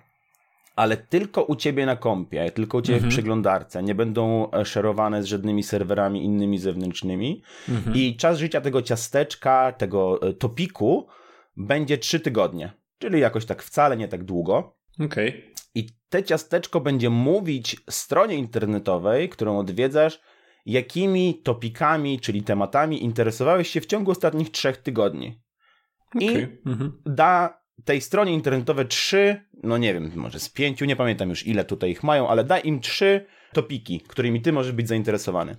ale 0.76 0.98
tylko 0.98 1.44
u 1.44 1.56
ciebie 1.56 1.86
na 1.86 1.96
kompie, 1.96 2.52
tylko 2.52 2.78
u 2.78 2.82
ciebie 2.82 2.96
mhm. 2.96 3.12
w 3.12 3.14
przeglądarce. 3.14 3.84
Nie 3.84 3.96
będą 3.96 4.52
e, 4.52 4.66
szerowane 4.66 5.24
z 5.24 5.26
żadnymi 5.26 5.64
serwerami 5.64 6.24
innymi 6.24 6.58
zewnętrznymi. 6.58 7.42
Mhm. 7.70 7.96
I 7.96 8.16
czas 8.16 8.38
życia 8.38 8.62
tego 8.62 8.82
ciasteczka, 8.82 9.72
tego 9.72 10.22
e, 10.22 10.34
topiku 10.34 11.08
będzie 11.58 11.98
3 11.98 12.20
tygodnie, 12.20 12.74
czyli 12.98 13.20
jakoś 13.20 13.46
tak 13.46 13.64
wcale 13.64 13.98
nie 13.98 14.08
tak 14.08 14.24
długo. 14.24 14.78
Okej. 15.00 15.30
Okay. 15.30 15.54
I 15.76 15.88
te 16.10 16.24
ciasteczko 16.24 16.82
będzie 16.82 17.10
mówić 17.10 17.78
stronie 17.90 18.36
internetowej, 18.36 19.30
którą 19.30 19.58
odwiedzasz, 19.58 20.20
jakimi 20.66 21.42
topikami, 21.44 22.20
czyli 22.20 22.44
tematami 22.44 23.04
interesowałeś 23.04 23.70
się 23.70 23.82
w 23.82 23.86
ciągu 23.86 24.12
ostatnich 24.12 24.52
trzech 24.52 24.78
tygodni. 24.78 25.42
I 26.20 26.30
Okej, 26.30 26.62
mhm. 26.66 27.02
da 27.06 27.62
tej 27.86 28.02
stronie 28.02 28.34
internetowej 28.34 28.88
trzy, 28.88 29.42
no 29.64 29.78
nie 29.78 29.94
wiem, 29.94 30.12
może 30.16 30.40
z 30.40 30.50
pięciu, 30.50 30.86
nie 30.86 30.96
pamiętam 30.96 31.30
już 31.30 31.48
ile 31.48 31.66
tutaj 31.66 31.92
ich 31.92 32.04
mają, 32.04 32.28
ale 32.28 32.44
daj 32.44 32.62
im 32.64 32.80
trzy 32.80 33.26
topiki, 33.54 34.02
którymi 34.08 34.42
ty 34.42 34.54
możesz 34.54 34.72
być 34.72 34.88
zainteresowany. 34.88 35.56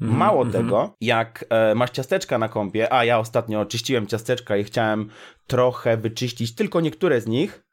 Mało 0.00 0.46
tego, 0.46 0.96
jak 1.00 1.44
e, 1.50 1.74
masz 1.74 1.90
ciasteczka 1.90 2.38
na 2.38 2.48
kompie, 2.48 2.92
a 2.92 3.04
ja 3.04 3.18
ostatnio 3.18 3.66
czyściłem 3.66 4.06
ciasteczka 4.06 4.56
i 4.56 4.64
chciałem 4.64 5.08
trochę 5.46 5.96
wyczyścić 5.96 6.54
tylko 6.54 6.80
niektóre 6.80 7.20
z 7.20 7.26
nich, 7.26 7.64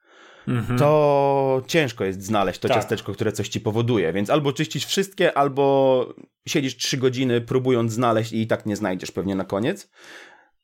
to 0.78 1.62
ciężko 1.68 2.06
jest 2.06 2.24
znaleźć 2.24 2.60
to 2.60 2.68
Tak. 2.68 2.78
ciasteczko, 2.78 3.14
które 3.14 3.32
coś 3.32 3.50
ci 3.50 3.62
powoduje, 3.62 4.14
więc 4.14 4.30
albo 4.30 4.54
czyścisz 4.54 4.86
wszystkie, 4.86 5.38
albo 5.38 6.06
siedzisz 6.48 6.78
trzy 6.78 6.98
godziny 6.98 7.42
próbując 7.42 7.94
znaleźć 7.94 8.32
i 8.32 8.42
i 8.42 8.48
tak 8.48 8.66
nie 8.66 8.76
znajdziesz 8.76 9.12
pewnie 9.12 9.36
na 9.36 9.46
koniec. 9.46 9.90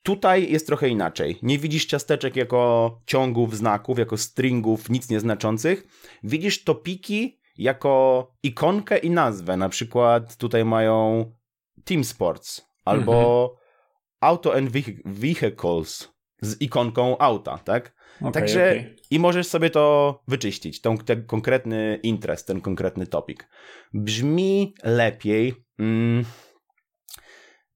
Tutaj 0.04 0.52
jest 0.52 0.68
trochę 0.68 0.90
inaczej. 0.90 1.40
Nie 1.42 1.58
widzisz 1.60 1.86
ciasteczek 1.86 2.36
jako 2.36 2.92
ciągów 3.06 3.58
znaków, 3.58 4.00
jako 4.00 4.18
stringów 4.18 4.90
nic 4.90 5.10
nieznaczących. 5.10 5.88
Widzisz 6.24 6.64
topiki 6.64 7.40
jako 7.58 8.32
ikonkę 8.44 8.98
i 8.98 9.10
nazwę. 9.10 9.58
Na 9.58 9.70
przykład 9.70 10.36
tutaj 10.38 10.66
mają 10.66 11.32
Team 11.86 12.04
Sports 12.04 12.68
albo 12.86 13.58
Auto 14.22 14.56
and 14.56 14.70
Vehi- 14.72 15.02
Vehicles 15.06 16.14
z 16.42 16.62
ikonką 16.62 17.18
auta, 17.18 17.58
tak? 17.58 17.94
Okej, 18.22 18.32
Także 18.32 18.70
okej. 18.70 18.96
i 19.12 19.20
możesz 19.20 19.48
sobie 19.48 19.70
to 19.70 20.24
wyczyścić, 20.28 20.82
tą, 20.82 20.98
ten 20.98 21.26
konkretny 21.26 22.00
interest, 22.04 22.48
ten 22.48 22.62
konkretny 22.62 23.08
topik. 23.08 23.50
Brzmi 23.94 24.74
lepiej. 24.84 25.54
Mm, 25.80 26.26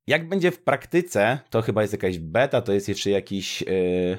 jak 0.08 0.30
będzie 0.30 0.52
w 0.52 0.64
praktyce, 0.64 1.40
to 1.50 1.62
chyba 1.62 1.82
jest 1.82 1.94
jakaś 1.94 2.20
beta, 2.20 2.62
to 2.62 2.74
jest 2.74 2.90
jeszcze 2.90 3.10
jakiś. 3.10 3.62
Yy, 3.62 4.18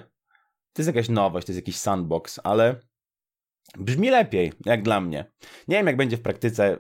to 0.73 0.83
jest 0.83 0.87
jakaś 0.87 1.09
nowość, 1.09 1.47
to 1.47 1.53
jest 1.53 1.59
jakiś 1.67 1.77
sandbox, 1.77 2.41
ale 2.45 2.81
brzmi 3.79 4.11
lepiej, 4.11 4.53
jak 4.65 4.83
dla 4.83 5.01
mnie. 5.01 5.25
Nie 5.69 5.77
wiem, 5.77 5.87
jak 5.87 5.97
będzie 5.97 6.17
w 6.17 6.23
praktyce. 6.23 6.79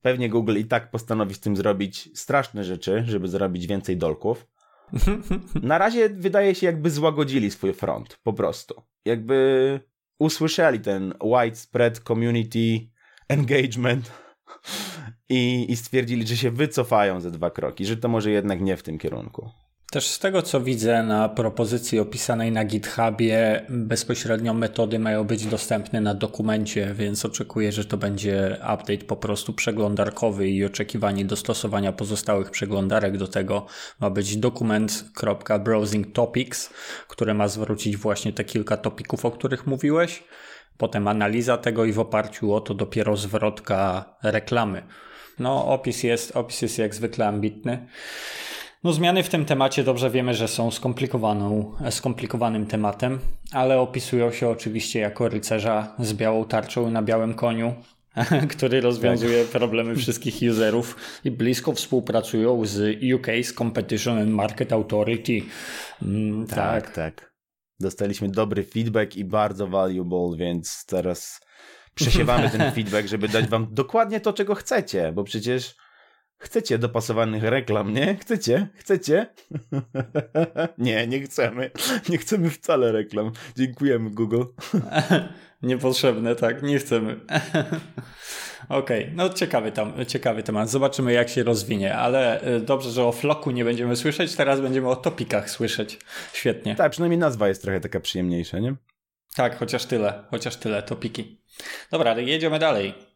Pewnie 0.00 0.28
Google 0.28 0.56
i 0.56 0.64
tak 0.64 0.90
postanowi 0.90 1.34
z 1.34 1.40
tym 1.40 1.56
zrobić 1.56 2.18
straszne 2.18 2.64
rzeczy, 2.64 3.04
żeby 3.06 3.28
zarobić 3.28 3.66
więcej 3.66 3.96
dolków. 3.96 4.46
Na 5.62 5.78
razie 5.78 6.08
wydaje 6.08 6.54
się, 6.54 6.66
jakby 6.66 6.90
złagodzili 6.90 7.50
swój 7.50 7.74
front, 7.74 8.18
po 8.22 8.32
prostu. 8.32 8.82
Jakby 9.04 9.80
usłyszeli 10.18 10.80
ten 10.80 11.14
widespread 11.22 11.98
community 11.98 12.90
engagement 13.28 14.12
i, 15.28 15.72
i 15.72 15.76
stwierdzili, 15.76 16.26
że 16.26 16.36
się 16.36 16.50
wycofają 16.50 17.20
ze 17.20 17.30
dwa 17.30 17.50
kroki, 17.50 17.84
że 17.86 17.96
to 17.96 18.08
może 18.08 18.30
jednak 18.30 18.60
nie 18.60 18.76
w 18.76 18.82
tym 18.82 18.98
kierunku. 18.98 19.50
Też 19.90 20.06
z 20.06 20.18
tego, 20.18 20.42
co 20.42 20.60
widzę 20.60 21.02
na 21.02 21.28
propozycji 21.28 21.98
opisanej 21.98 22.52
na 22.52 22.64
GitHubie, 22.64 23.64
bezpośrednio 23.68 24.54
metody 24.54 24.98
mają 24.98 25.24
być 25.24 25.46
dostępne 25.46 26.00
na 26.00 26.14
dokumencie, 26.14 26.94
więc 26.94 27.24
oczekuję, 27.24 27.72
że 27.72 27.84
to 27.84 27.96
będzie 27.96 28.56
update 28.74 29.04
po 29.06 29.16
prostu 29.16 29.52
przeglądarkowy 29.52 30.48
i 30.48 30.64
oczekiwanie 30.64 31.24
dostosowania 31.24 31.92
pozostałych 31.92 32.50
przeglądarek 32.50 33.16
do 33.16 33.28
tego 33.28 33.66
ma 34.00 34.10
być 34.10 34.36
dokument.browsing 34.36 36.12
topics, 36.12 36.70
które 37.08 37.34
ma 37.34 37.48
zwrócić 37.48 37.96
właśnie 37.96 38.32
te 38.32 38.44
kilka 38.44 38.76
topików, 38.76 39.24
o 39.24 39.30
których 39.30 39.66
mówiłeś. 39.66 40.24
Potem 40.78 41.08
analiza 41.08 41.56
tego 41.56 41.84
i 41.84 41.92
w 41.92 41.98
oparciu 41.98 42.54
o 42.54 42.60
to 42.60 42.74
dopiero 42.74 43.16
zwrotka 43.16 44.04
reklamy. 44.22 44.82
No, 45.38 45.66
opis 45.66 46.02
jest, 46.02 46.36
opis 46.36 46.62
jest 46.62 46.78
jak 46.78 46.94
zwykle 46.94 47.28
ambitny. 47.28 47.86
No, 48.84 48.92
zmiany 48.92 49.22
w 49.22 49.28
tym 49.28 49.44
temacie 49.44 49.84
dobrze 49.84 50.10
wiemy, 50.10 50.34
że 50.34 50.48
są 50.48 50.70
skomplikowaną, 50.70 51.74
skomplikowanym 51.90 52.66
tematem, 52.66 53.18
ale 53.52 53.80
opisują 53.80 54.32
się 54.32 54.48
oczywiście 54.48 55.00
jako 55.00 55.28
rycerza 55.28 55.94
z 55.98 56.12
białą 56.12 56.44
tarczą 56.44 56.90
na 56.90 57.02
białym 57.02 57.34
koniu, 57.34 57.74
który 58.56 58.80
rozwiązuje 58.80 59.44
problemy 59.44 59.96
wszystkich 59.96 60.50
userów 60.52 60.96
i 61.24 61.30
blisko 61.30 61.72
współpracują 61.72 62.64
z 62.64 63.00
UK's 63.00 63.54
Competition 63.54 64.18
and 64.18 64.30
Market 64.30 64.72
Authority. 64.72 65.42
Mm, 66.02 66.46
tak. 66.46 66.90
tak. 66.90 67.34
Dostaliśmy 67.80 68.28
dobry 68.28 68.64
feedback 68.64 69.16
i 69.16 69.24
bardzo 69.24 69.66
valuable, 69.66 70.36
więc 70.36 70.84
teraz 70.86 71.40
przesiewamy 71.94 72.50
ten 72.50 72.70
feedback, 72.74 73.08
żeby 73.08 73.28
dać 73.28 73.46
wam 73.48 73.66
dokładnie 73.70 74.20
to, 74.20 74.32
czego 74.32 74.54
chcecie, 74.54 75.12
bo 75.12 75.24
przecież 75.24 75.74
chcecie 76.38 76.78
dopasowanych 76.78 77.42
reklam, 77.42 77.92
nie? 77.92 78.16
Chcecie? 78.16 78.68
Chcecie? 78.74 79.26
nie, 80.78 81.06
nie 81.06 81.20
chcemy. 81.20 81.70
Nie 82.08 82.18
chcemy 82.18 82.50
wcale 82.50 82.92
reklam. 82.92 83.32
Dziękujemy, 83.56 84.10
Google. 84.10 84.42
Niepotrzebne, 85.62 86.36
tak, 86.36 86.62
nie 86.62 86.78
chcemy. 86.78 87.20
Okej, 88.68 89.12
no 89.14 89.28
ciekawy, 89.28 89.72
tam, 89.72 89.92
ciekawy 90.06 90.42
temat. 90.42 90.70
Zobaczymy, 90.70 91.12
jak 91.12 91.28
się 91.28 91.42
rozwinie, 91.42 91.96
ale 91.96 92.46
y, 92.56 92.60
dobrze, 92.60 92.90
że 92.90 93.04
o 93.04 93.12
floku 93.12 93.50
nie 93.50 93.64
będziemy 93.64 93.96
słyszeć, 93.96 94.36
teraz 94.36 94.60
będziemy 94.60 94.88
o 94.88 94.96
topikach 94.96 95.50
słyszeć. 95.50 95.98
Świetnie. 96.32 96.76
Tak, 96.76 96.92
przynajmniej 96.92 97.18
nazwa 97.18 97.48
jest 97.48 97.62
trochę 97.62 97.80
taka 97.80 98.00
przyjemniejsza, 98.00 98.58
nie? 98.58 98.74
Tak, 99.36 99.58
chociaż 99.58 99.86
tyle, 99.86 100.24
chociaż 100.30 100.56
tyle, 100.56 100.82
topiki. 100.82 101.40
Dobra, 101.90 102.18
jedziemy 102.18 102.58
dalej. 102.58 103.07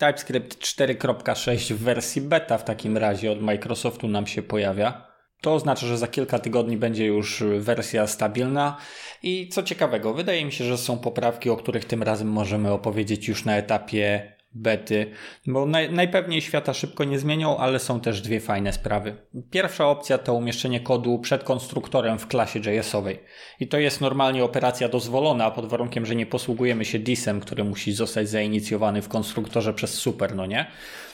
TypeScript 0.00 0.58
4.6 0.58 1.74
w 1.74 1.78
wersji 1.78 2.22
beta 2.22 2.58
w 2.58 2.64
takim 2.64 2.96
razie 2.96 3.32
od 3.32 3.42
Microsoftu 3.42 4.08
nam 4.08 4.26
się 4.26 4.42
pojawia. 4.42 5.06
To 5.40 5.54
oznacza, 5.54 5.86
że 5.86 5.98
za 5.98 6.06
kilka 6.06 6.38
tygodni 6.38 6.76
będzie 6.76 7.06
już 7.06 7.42
wersja 7.58 8.06
stabilna 8.06 8.76
i 9.22 9.48
co 9.48 9.62
ciekawego, 9.62 10.14
wydaje 10.14 10.44
mi 10.44 10.52
się, 10.52 10.64
że 10.64 10.78
są 10.78 10.98
poprawki, 10.98 11.50
o 11.50 11.56
których 11.56 11.84
tym 11.84 12.02
razem 12.02 12.28
możemy 12.28 12.72
opowiedzieć 12.72 13.28
już 13.28 13.44
na 13.44 13.56
etapie 13.56 14.32
bety, 14.52 15.10
bo 15.46 15.66
naj, 15.66 15.92
najpewniej 15.92 16.40
świata 16.40 16.74
szybko 16.74 17.04
nie 17.04 17.18
zmienią, 17.18 17.56
ale 17.56 17.78
są 17.78 18.00
też 18.00 18.20
dwie 18.20 18.40
fajne 18.40 18.72
sprawy. 18.72 19.16
Pierwsza 19.50 19.88
opcja 19.88 20.18
to 20.18 20.34
umieszczenie 20.34 20.80
kodu 20.80 21.18
przed 21.18 21.44
konstruktorem 21.44 22.18
w 22.18 22.26
klasie 22.26 22.58
JS-owej. 22.58 23.18
I 23.60 23.68
to 23.68 23.78
jest 23.78 24.00
normalnie 24.00 24.44
operacja 24.44 24.88
dozwolona 24.88 25.50
pod 25.50 25.66
warunkiem, 25.66 26.06
że 26.06 26.16
nie 26.16 26.26
posługujemy 26.26 26.84
się 26.84 26.98
disem, 26.98 27.40
który 27.40 27.64
musi 27.64 27.92
zostać 27.92 28.28
zainicjowany 28.28 29.02
w 29.02 29.08
konstruktorze 29.08 29.74
przez 29.74 29.94
super, 29.94 30.36
no 30.36 30.46
nie? 30.46 30.66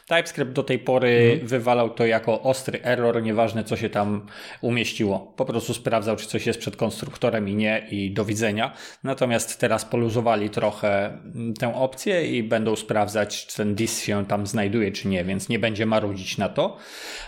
TypeScript 0.06 0.52
do 0.52 0.62
tej 0.62 0.78
pory 0.78 1.40
wywalał 1.42 1.90
to 1.90 2.06
jako 2.06 2.42
ostry 2.42 2.82
error, 2.82 3.22
nieważne 3.22 3.64
co 3.64 3.76
się 3.76 3.90
tam 3.90 4.26
umieściło. 4.60 5.32
Po 5.36 5.44
prostu 5.44 5.74
sprawdzał, 5.74 6.16
czy 6.16 6.26
coś 6.26 6.46
jest 6.46 6.58
przed 6.58 6.76
konstruktorem 6.76 7.48
i 7.48 7.54
nie, 7.54 7.86
i 7.90 8.10
do 8.10 8.24
widzenia. 8.24 8.72
Natomiast 9.04 9.60
teraz 9.60 9.84
poluzowali 9.84 10.50
trochę 10.50 11.06
mm, 11.06 11.54
tę 11.54 11.74
opcję 11.74 12.26
i 12.26 12.42
będą 12.42 12.76
sprawdzać, 12.76 13.46
czy 13.46 13.56
ten 13.56 13.74
dis 13.74 14.02
się 14.02 14.26
tam 14.26 14.46
znajduje, 14.46 14.92
czy 14.92 15.08
nie, 15.08 15.24
więc 15.24 15.48
nie 15.48 15.58
będzie 15.58 15.86
marudzić 15.86 16.38
na 16.38 16.48
to. 16.48 16.76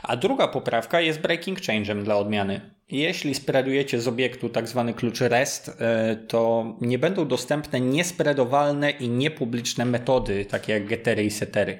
A 0.02 0.16
druga 0.16 0.48
poprawka 0.48 1.00
jest 1.00 1.20
breaking 1.20 1.60
change'em 1.60 2.02
dla 2.02 2.16
odmiany. 2.16 2.77
Jeśli 2.90 3.34
spreadujecie 3.34 4.00
z 4.00 4.08
obiektu 4.08 4.48
tak 4.48 4.68
zwany 4.68 4.94
klucz 4.94 5.20
REST, 5.20 5.68
e, 5.68 6.16
to 6.16 6.74
nie 6.80 6.98
będą 6.98 7.28
dostępne 7.28 7.80
niespreadowalne 7.80 8.90
i 8.90 9.08
niepubliczne 9.08 9.84
metody, 9.84 10.44
takie 10.44 10.72
jak 10.72 10.86
gettery 10.86 11.24
i 11.24 11.30
settery. 11.30 11.78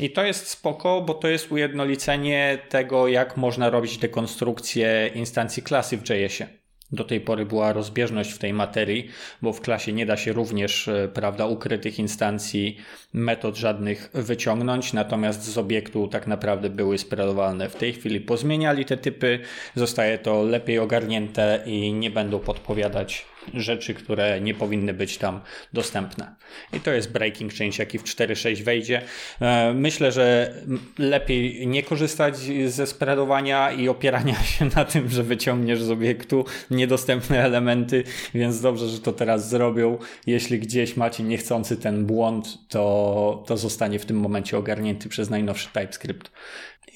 I 0.00 0.10
to 0.10 0.24
jest 0.24 0.48
spoko, 0.48 1.02
bo 1.02 1.14
to 1.14 1.28
jest 1.28 1.52
ujednolicenie 1.52 2.58
tego, 2.68 3.08
jak 3.08 3.36
można 3.36 3.70
robić 3.70 3.98
dekonstrukcję 3.98 5.10
instancji 5.14 5.62
klasy 5.62 5.96
w 5.96 6.10
JS-ie. 6.10 6.61
Do 6.92 7.04
tej 7.04 7.20
pory 7.20 7.46
była 7.46 7.72
rozbieżność 7.72 8.32
w 8.32 8.38
tej 8.38 8.52
materii, 8.52 9.08
bo 9.42 9.52
w 9.52 9.60
klasie 9.60 9.92
nie 9.92 10.06
da 10.06 10.16
się 10.16 10.32
również, 10.32 10.88
e, 10.88 11.08
prawda, 11.14 11.46
ukrytych 11.46 11.98
instancji 11.98 12.76
metod 13.12 13.56
żadnych 13.56 14.10
wyciągnąć, 14.14 14.92
natomiast 14.92 15.44
z 15.44 15.58
obiektu 15.58 16.08
tak 16.08 16.26
naprawdę 16.26 16.70
były 16.70 16.98
spreadowalne. 16.98 17.68
W 17.68 17.76
tej 17.76 17.92
chwili 17.92 18.20
pozmieniali 18.20 18.84
te 18.84 18.96
typy, 18.96 19.38
zostaje 19.74 20.18
to 20.18 20.42
lepiej 20.42 20.78
ogarnięte 20.78 21.62
i 21.66 21.92
nie 21.92 22.10
będą 22.10 22.38
podpowiadać 22.38 23.26
rzeczy, 23.54 23.94
które 23.94 24.40
nie 24.40 24.54
powinny 24.54 24.94
być 24.94 25.18
tam 25.18 25.40
dostępne. 25.72 26.34
I 26.72 26.80
to 26.80 26.90
jest 26.92 27.12
breaking 27.12 27.54
change, 27.54 27.76
jaki 27.78 27.98
w 27.98 28.04
4.6 28.04 28.62
wejdzie. 28.62 29.02
E, 29.40 29.72
Myślę, 29.74 30.12
że 30.12 30.54
lepiej 30.98 31.66
nie 31.66 31.82
korzystać 31.82 32.36
ze 32.66 32.86
spreadowania 32.86 33.72
i 33.72 33.88
opierania 33.88 34.34
się 34.58 34.64
na 34.76 34.84
tym, 34.84 35.08
że 35.08 35.22
wyciągniesz 35.22 35.82
z 35.82 35.90
obiektu 35.90 36.44
niedostępne 36.82 37.44
elementy, 37.44 38.04
więc 38.34 38.60
dobrze, 38.60 38.88
że 38.88 39.00
to 39.00 39.12
teraz 39.12 39.48
zrobią. 39.48 39.98
Jeśli 40.26 40.58
gdzieś 40.58 40.96
macie 40.96 41.22
niechcący 41.22 41.76
ten 41.76 42.06
błąd, 42.06 42.58
to, 42.68 43.44
to 43.46 43.56
zostanie 43.56 43.98
w 43.98 44.06
tym 44.06 44.20
momencie 44.20 44.58
ogarnięty 44.58 45.08
przez 45.08 45.30
najnowszy 45.30 45.68
TypeScript. 45.72 46.30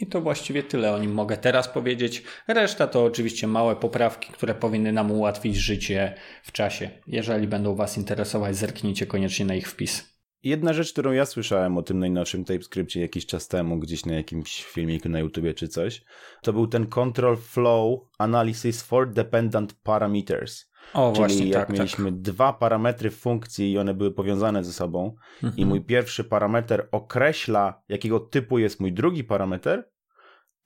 I 0.00 0.06
to 0.06 0.20
właściwie 0.20 0.62
tyle 0.62 0.94
o 0.94 0.98
nim 0.98 1.12
mogę 1.12 1.36
teraz 1.36 1.68
powiedzieć. 1.68 2.22
Reszta 2.48 2.86
to 2.86 3.04
oczywiście 3.04 3.46
małe 3.46 3.76
poprawki, 3.76 4.32
które 4.32 4.54
powinny 4.54 4.92
nam 4.92 5.10
ułatwić 5.10 5.56
życie 5.56 6.14
w 6.42 6.52
czasie. 6.52 6.90
Jeżeli 7.06 7.48
będą 7.48 7.74
Was 7.74 7.96
interesować, 7.96 8.56
zerknijcie 8.56 9.06
koniecznie 9.06 9.46
na 9.46 9.54
ich 9.54 9.68
wpis. 9.68 10.15
Jedna 10.46 10.72
rzecz, 10.72 10.92
którą 10.92 11.12
ja 11.12 11.26
słyszałem 11.26 11.78
o 11.78 11.82
tym 11.82 11.98
najnowszym 11.98 12.44
TypeScriptie 12.44 13.00
jakiś 13.00 13.26
czas 13.26 13.48
temu, 13.48 13.78
gdzieś 13.78 14.06
na 14.06 14.14
jakimś 14.14 14.64
filmiku 14.64 15.08
na 15.08 15.18
YouTubie 15.18 15.54
czy 15.54 15.68
coś, 15.68 16.04
to 16.42 16.52
był 16.52 16.66
ten 16.66 16.86
Control 16.86 17.36
Flow 17.36 18.00
Analysis 18.18 18.82
for 18.82 19.10
Dependent 19.10 19.72
Parameters. 19.82 20.64
O, 20.94 21.12
Czyli 21.12 21.18
właśnie, 21.18 21.46
jak 21.48 21.66
tak, 21.66 21.76
mieliśmy 21.76 22.12
tak. 22.12 22.20
dwa 22.20 22.52
parametry 22.52 23.10
funkcji 23.10 23.72
i 23.72 23.78
one 23.78 23.94
były 23.94 24.12
powiązane 24.12 24.64
ze 24.64 24.72
sobą 24.72 25.14
Mhm. 25.42 25.56
i 25.56 25.66
mój 25.66 25.80
pierwszy 25.80 26.24
parametr 26.24 26.88
określa, 26.92 27.82
jakiego 27.88 28.20
typu 28.20 28.58
jest 28.58 28.80
mój 28.80 28.92
drugi 28.92 29.24
parametr, 29.24 29.82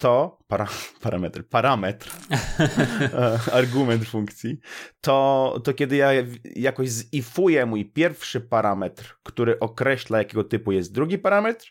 to 0.00 0.38
para, 0.48 0.66
parametr, 1.02 1.44
parametr, 1.48 2.10
e, 2.30 3.38
argument 3.52 4.04
funkcji, 4.04 4.60
to, 5.00 5.60
to 5.64 5.74
kiedy 5.74 5.96
ja 5.96 6.10
jakoś 6.56 6.88
zifuję 6.88 7.66
mój 7.66 7.84
pierwszy 7.84 8.40
parametr, 8.40 9.16
który 9.22 9.58
określa, 9.58 10.18
jakiego 10.18 10.44
typu 10.44 10.72
jest 10.72 10.92
drugi 10.92 11.18
parametr, 11.18 11.66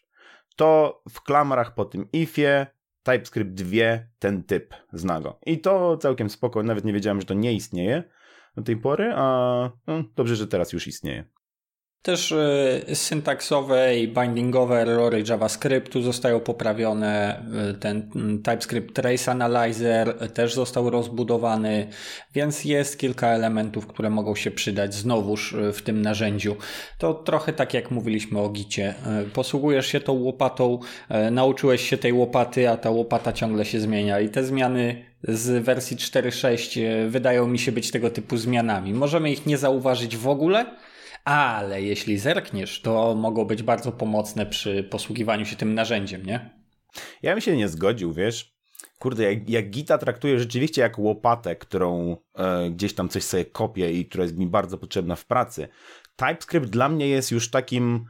to 0.56 1.02
w 1.10 1.22
klamrach 1.22 1.74
po 1.74 1.86
tym 1.86 2.08
ifie 2.14 2.68
TypeScript 3.04 3.62
wie 3.62 4.10
ten 4.20 4.44
typ, 4.44 4.74
zna 4.94 5.22
go. 5.22 5.40
I 5.46 5.60
to 5.60 5.98
całkiem 5.98 6.30
spoko, 6.30 6.64
nawet 6.64 6.86
nie 6.86 6.94
wiedziałem, 6.94 7.22
że 7.22 7.28
to 7.28 7.34
nie 7.34 7.54
istnieje 7.54 8.04
do 8.56 8.64
tej 8.64 8.78
pory, 8.78 9.14
a 9.16 9.24
no, 9.88 10.04
dobrze, 10.16 10.36
że 10.36 10.48
teraz 10.48 10.74
już 10.74 10.88
istnieje. 10.88 11.26
Też 12.02 12.32
y, 12.32 12.96
syntaksowe 12.96 13.98
i 13.98 14.08
bindingowe 14.08 14.82
errory 14.82 15.24
JavaScriptu 15.30 16.02
zostają 16.02 16.40
poprawione. 16.40 17.44
Y, 17.72 17.74
Ten 17.74 18.12
mm, 18.16 18.42
TypeScript 18.44 18.96
Trace 18.96 19.32
Analyzer 19.32 20.30
też 20.34 20.54
został 20.54 20.90
rozbudowany, 20.90 21.88
więc 22.34 22.66
jest 22.66 23.00
kilka 23.00 23.28
elementów, 23.28 23.88
które 23.88 24.10
mogą 24.10 24.36
się 24.36 24.52
przydać 24.52 24.94
znowuż 24.94 25.54
y, 25.54 25.74
w 25.74 25.82
tym 25.82 26.02
narzędziu. 26.02 26.56
To 26.98 27.14
trochę 27.14 27.54
tak 27.54 27.74
jak 27.74 27.92
mówiliśmy 27.92 28.40
o 28.40 28.50
Gicie. 28.50 28.94
Posługujesz 29.34 29.88
się 29.88 30.00
tą 30.00 30.14
łopatą, 30.14 30.80
nauczyłeś 31.32 31.90
się 31.90 31.98
tej 31.98 32.14
łopaty, 32.14 32.70
a 32.70 32.78
ta 32.78 32.90
łopata 32.90 33.34
ciągle 33.34 33.66
się 33.66 33.80
zmienia 33.80 34.20
i 34.20 34.30
te 34.30 34.44
zmiany 34.44 35.10
z 35.24 35.64
wersji 35.64 35.98
4.6 35.98 36.82
y, 36.82 37.10
wydają 37.10 37.48
mi 37.48 37.60
się 37.60 37.72
być 37.72 37.92
tego 37.92 38.10
typu 38.10 38.38
zmianami. 38.38 38.94
Możemy 38.94 39.32
ich 39.32 39.46
nie 39.46 39.58
zauważyć 39.58 40.18
w 40.18 40.28
ogóle, 40.28 40.66
ale 41.26 41.82
jeśli 41.82 42.18
zerkniesz, 42.18 42.82
to 42.82 43.16
mogą 43.16 43.46
być 43.46 43.64
bardzo 43.64 43.92
pomocne 43.92 44.46
przy 44.46 44.84
posługiwaniu 44.84 45.46
się 45.46 45.56
tym 45.56 45.74
narzędziem, 45.74 46.26
nie? 46.26 46.50
Ja 47.22 47.32
bym 47.32 47.42
się 47.42 47.58
nie 47.58 47.70
zgodził, 47.70 48.14
wiesz. 48.14 48.60
Kurde, 49.00 49.24
jak, 49.24 49.50
jak 49.50 49.70
Gita 49.70 49.98
traktuję 49.98 50.40
rzeczywiście 50.40 50.82
jak 50.82 51.00
łopatę, 51.00 51.56
którą 51.56 52.18
e, 52.36 52.70
gdzieś 52.70 52.96
tam 52.96 53.10
coś 53.10 53.24
sobie 53.24 53.46
kopię 53.46 53.92
i 53.92 54.06
która 54.06 54.24
jest 54.24 54.38
mi 54.38 54.48
bardzo 54.48 54.78
potrzebna 54.78 55.16
w 55.16 55.26
pracy. 55.26 55.68
TypeScript 56.16 56.70
dla 56.70 56.90
mnie 56.90 57.08
jest 57.08 57.32
już 57.32 57.52
takim, 57.52 58.06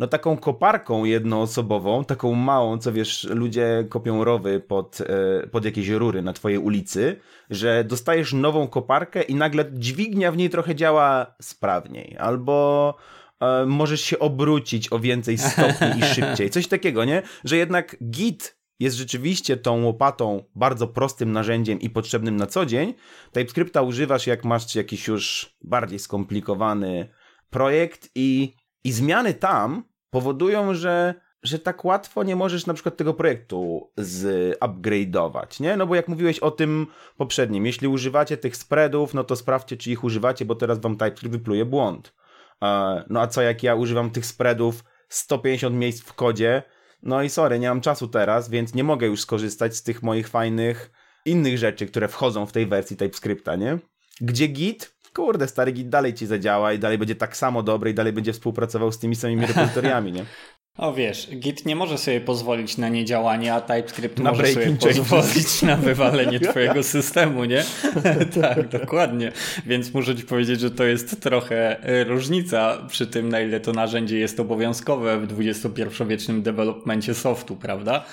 no 0.00 0.06
taką 0.06 0.36
koparką 0.36 1.04
jednoosobową, 1.04 2.04
taką 2.04 2.34
małą, 2.34 2.78
co 2.78 2.92
wiesz, 2.92 3.24
ludzie 3.30 3.86
kopią 3.88 4.24
rowy 4.24 4.60
pod, 4.60 5.00
e, 5.00 5.46
pod 5.46 5.64
jakieś 5.64 5.88
rury 5.88 6.22
na 6.22 6.32
twojej 6.32 6.58
ulicy, 6.58 7.16
że 7.50 7.84
dostajesz 7.84 8.32
nową 8.32 8.68
koparkę 8.68 9.22
i 9.22 9.34
nagle 9.34 9.64
dźwignia 9.72 10.32
w 10.32 10.36
niej 10.36 10.50
trochę 10.50 10.74
działa 10.74 11.34
sprawniej, 11.42 12.16
albo 12.18 12.94
e, 13.40 13.66
możesz 13.66 14.00
się 14.00 14.18
obrócić 14.18 14.92
o 14.92 14.98
więcej 14.98 15.38
stopni 15.38 15.88
i 15.98 16.02
szybciej. 16.14 16.50
Coś 16.50 16.66
takiego, 16.66 17.04
nie? 17.04 17.22
Że 17.44 17.56
jednak 17.56 17.96
Git 18.10 18.56
jest 18.78 18.96
rzeczywiście 18.96 19.56
tą 19.56 19.84
łopatą 19.84 20.44
bardzo 20.54 20.86
prostym 20.86 21.32
narzędziem 21.32 21.80
i 21.80 21.90
potrzebnym 21.90 22.36
na 22.36 22.46
co 22.46 22.66
dzień. 22.66 22.94
TypeScripta 23.32 23.82
używasz 23.82 24.26
jak 24.26 24.44
masz 24.44 24.74
jakiś 24.74 25.08
już 25.08 25.56
bardziej 25.62 25.98
skomplikowany 25.98 27.08
projekt 27.50 28.10
i, 28.14 28.54
i 28.84 28.92
zmiany 28.92 29.34
tam 29.34 29.89
powodują, 30.10 30.74
że 30.74 31.14
że 31.42 31.58
tak 31.58 31.84
łatwo 31.84 32.22
nie 32.22 32.36
możesz 32.36 32.66
na 32.66 32.74
przykład 32.74 32.96
tego 32.96 33.14
projektu 33.14 33.90
zupgrade'ować, 33.98 35.60
nie? 35.60 35.76
No 35.76 35.86
bo 35.86 35.94
jak 35.94 36.08
mówiłeś 36.08 36.38
o 36.38 36.50
tym 36.50 36.86
poprzednim, 37.16 37.66
jeśli 37.66 37.88
używacie 37.88 38.36
tych 38.36 38.56
spreadów, 38.56 39.14
no 39.14 39.24
to 39.24 39.36
sprawdźcie, 39.36 39.76
czy 39.76 39.90
ich 39.90 40.04
używacie, 40.04 40.44
bo 40.44 40.54
teraz 40.54 40.78
wam 40.80 40.96
TypeScript 40.96 41.36
wypluje 41.36 41.64
błąd. 41.64 42.14
E, 42.62 43.04
No 43.10 43.20
a 43.20 43.26
co 43.26 43.42
jak 43.42 43.62
ja 43.62 43.74
używam 43.74 44.10
tych 44.10 44.26
spreadów 44.26 44.84
150 45.08 45.76
miejsc 45.76 46.02
w 46.02 46.12
kodzie, 46.14 46.62
no 47.02 47.22
i 47.22 47.30
sorry, 47.30 47.58
nie 47.58 47.68
mam 47.68 47.80
czasu 47.80 48.08
teraz, 48.08 48.50
więc 48.50 48.74
nie 48.74 48.84
mogę 48.84 49.06
już 49.06 49.20
skorzystać 49.20 49.76
z 49.76 49.82
tych 49.82 50.02
moich 50.02 50.28
fajnych 50.28 50.90
innych 51.24 51.58
rzeczy, 51.58 51.86
które 51.86 52.08
wchodzą 52.08 52.46
w 52.46 52.52
tej 52.52 52.66
wersji 52.66 52.96
TypeScripta, 52.96 53.56
nie? 53.56 53.78
Gdzie 54.20 54.46
Git, 54.46 54.96
kurde, 55.14 55.48
stary 55.48 55.72
Git 55.72 55.88
dalej 55.88 56.14
ci 56.14 56.26
zadziała 56.26 56.72
i 56.72 56.78
dalej 56.78 56.98
będzie 56.98 57.14
tak 57.14 57.36
samo 57.36 57.62
dobry 57.62 57.90
i 57.90 57.94
dalej 57.94 58.12
będzie 58.12 58.32
współpracował 58.32 58.92
z 58.92 58.98
tymi 58.98 59.16
samymi 59.16 59.46
repozytoriami, 59.46 60.12
nie? 60.12 60.24
O 60.78 60.92
wiesz, 60.92 61.30
Git 61.36 61.66
nie 61.66 61.76
może 61.76 61.98
sobie 61.98 62.20
pozwolić 62.20 62.78
na 62.78 62.88
niedziałanie, 62.88 63.54
a 63.54 63.60
TypeScript 63.60 64.18
Na 64.18 64.30
może 64.30 64.46
sobie 64.46 64.66
changes. 64.66 64.98
pozwolić 64.98 65.62
na 65.62 65.76
wywalenie 65.76 66.40
twojego 66.50 66.82
systemu, 66.82 67.44
nie? 67.44 67.64
tak, 68.42 68.68
dokładnie. 68.68 69.32
Więc 69.66 69.94
muszę 69.94 70.16
ci 70.16 70.22
powiedzieć, 70.24 70.60
że 70.60 70.70
to 70.70 70.84
jest 70.84 71.20
trochę 71.20 71.84
e, 71.84 72.04
różnica 72.04 72.78
przy 72.88 73.06
tym, 73.06 73.28
na 73.28 73.40
ile 73.40 73.60
to 73.60 73.72
narzędzie 73.72 74.18
jest 74.18 74.40
obowiązkowe 74.40 75.18
w 75.18 75.40
XXI-wiecznym 75.40 76.42
developmencie 76.42 77.14
softu, 77.14 77.56
prawda? 77.56 78.04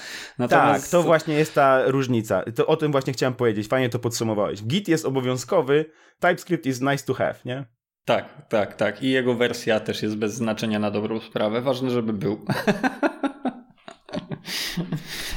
Tak, 0.49 0.87
to 0.87 1.03
właśnie 1.03 1.33
jest 1.33 1.53
ta 1.53 1.81
różnica. 1.85 2.43
To 2.55 2.67
o 2.67 2.77
tym 2.77 2.91
właśnie 2.91 3.13
chciałem 3.13 3.33
powiedzieć. 3.33 3.67
Fajnie 3.67 3.89
to 3.89 3.99
podsumowałeś. 3.99 4.63
Git 4.63 4.87
jest 4.87 5.05
obowiązkowy, 5.05 5.85
TypeScript 6.19 6.65
is 6.65 6.81
nice 6.81 7.05
to 7.05 7.13
have, 7.13 7.35
nie? 7.45 7.76
Tak, 8.07 8.47
tak, 8.49 8.75
tak. 8.75 9.03
I 9.03 9.09
jego 9.09 9.33
wersja 9.33 9.79
też 9.79 10.03
jest 10.03 10.15
bez 10.15 10.33
znaczenia 10.33 10.79
na 10.79 10.91
dobrą 10.91 11.19
sprawę. 11.19 11.61
Ważne, 11.61 11.89
żeby 11.89 12.13
był. 12.13 12.39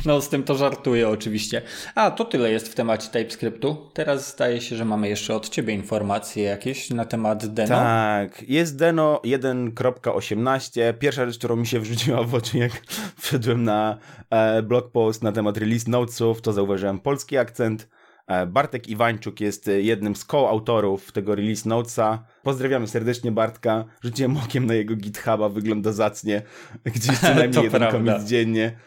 No, 0.06 0.20
z 0.20 0.28
tym 0.28 0.42
to 0.42 0.54
żartuję 0.54 1.08
oczywiście. 1.08 1.62
A, 1.94 2.10
to 2.10 2.24
tyle 2.24 2.52
jest 2.52 2.68
w 2.68 2.74
temacie 2.74 3.08
TypeScriptu. 3.08 3.90
Teraz 3.94 4.32
zdaje 4.32 4.60
się, 4.60 4.76
że 4.76 4.84
mamy 4.84 5.08
jeszcze 5.08 5.34
od 5.34 5.48
ciebie 5.48 5.74
informacje 5.74 6.44
jakieś 6.44 6.90
na 6.90 7.04
temat 7.04 7.46
Deno. 7.46 7.76
Tak, 7.76 8.42
jest 8.48 8.78
Deno 8.78 9.20
1.18. 9.24 10.94
Pierwsza 10.98 11.26
rzecz, 11.26 11.38
którą 11.38 11.56
mi 11.56 11.66
się 11.66 11.80
wrzuciła 11.80 12.22
w 12.22 12.34
oczy, 12.34 12.58
jak 12.58 12.72
wszedłem 13.20 13.64
na 13.64 13.98
e, 14.30 14.62
blog 14.62 14.92
post 14.92 15.22
na 15.22 15.32
temat 15.32 15.56
release 15.56 15.88
notesów, 15.88 16.42
to 16.42 16.52
zauważyłem 16.52 17.00
polski 17.00 17.38
akcent. 17.38 17.88
E, 18.30 18.46
Bartek 18.46 18.88
Iwańczuk 18.88 19.40
jest 19.40 19.68
e, 19.68 19.82
jednym 19.82 20.16
z 20.16 20.26
co-autorów 20.26 21.12
tego 21.12 21.34
release 21.34 21.64
notesa. 21.64 22.24
Pozdrawiamy 22.42 22.88
serdecznie 22.88 23.32
Bartka. 23.32 23.84
Rzuciłem 24.02 24.36
okiem 24.36 24.66
na 24.66 24.74
jego 24.74 24.96
GitHuba, 24.96 25.48
wygląda 25.48 25.92
zacnie. 25.92 26.42
Gdzieś 26.94 27.18
co 27.18 27.34
najmniej 27.34 27.64
jeden 27.64 27.80
prawda. 27.80 28.12
commit 28.12 28.28
dziennie. 28.28 28.78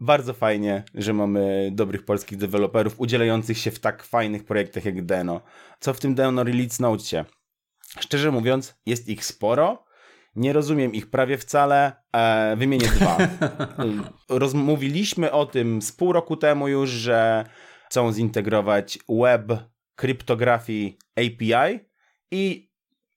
Bardzo 0.00 0.32
fajnie, 0.32 0.82
że 0.94 1.12
mamy 1.12 1.70
dobrych 1.72 2.04
polskich 2.04 2.38
deweloperów 2.38 3.00
udzielających 3.00 3.58
się 3.58 3.70
w 3.70 3.78
tak 3.78 4.02
fajnych 4.02 4.44
projektach 4.44 4.84
jak 4.84 5.04
Deno. 5.04 5.40
Co 5.80 5.94
w 5.94 6.00
tym 6.00 6.14
Deno 6.14 6.44
Release 6.44 6.80
Notesie? 6.80 7.24
Szczerze 8.00 8.30
mówiąc, 8.30 8.74
jest 8.86 9.08
ich 9.08 9.24
sporo. 9.24 9.84
Nie 10.36 10.52
rozumiem 10.52 10.94
ich 10.94 11.10
prawie 11.10 11.38
wcale. 11.38 11.92
E, 12.12 12.56
wymienię 12.56 12.88
dwa. 12.88 13.18
Rozmówiliśmy 14.28 15.32
o 15.32 15.46
tym 15.46 15.82
z 15.82 15.92
pół 15.92 16.12
roku 16.12 16.36
temu 16.36 16.68
już, 16.68 16.90
że 16.90 17.44
chcą 17.86 18.12
zintegrować 18.12 18.98
web 19.08 19.52
kryptografii 19.94 20.98
API 21.16 21.80
i 22.30 22.70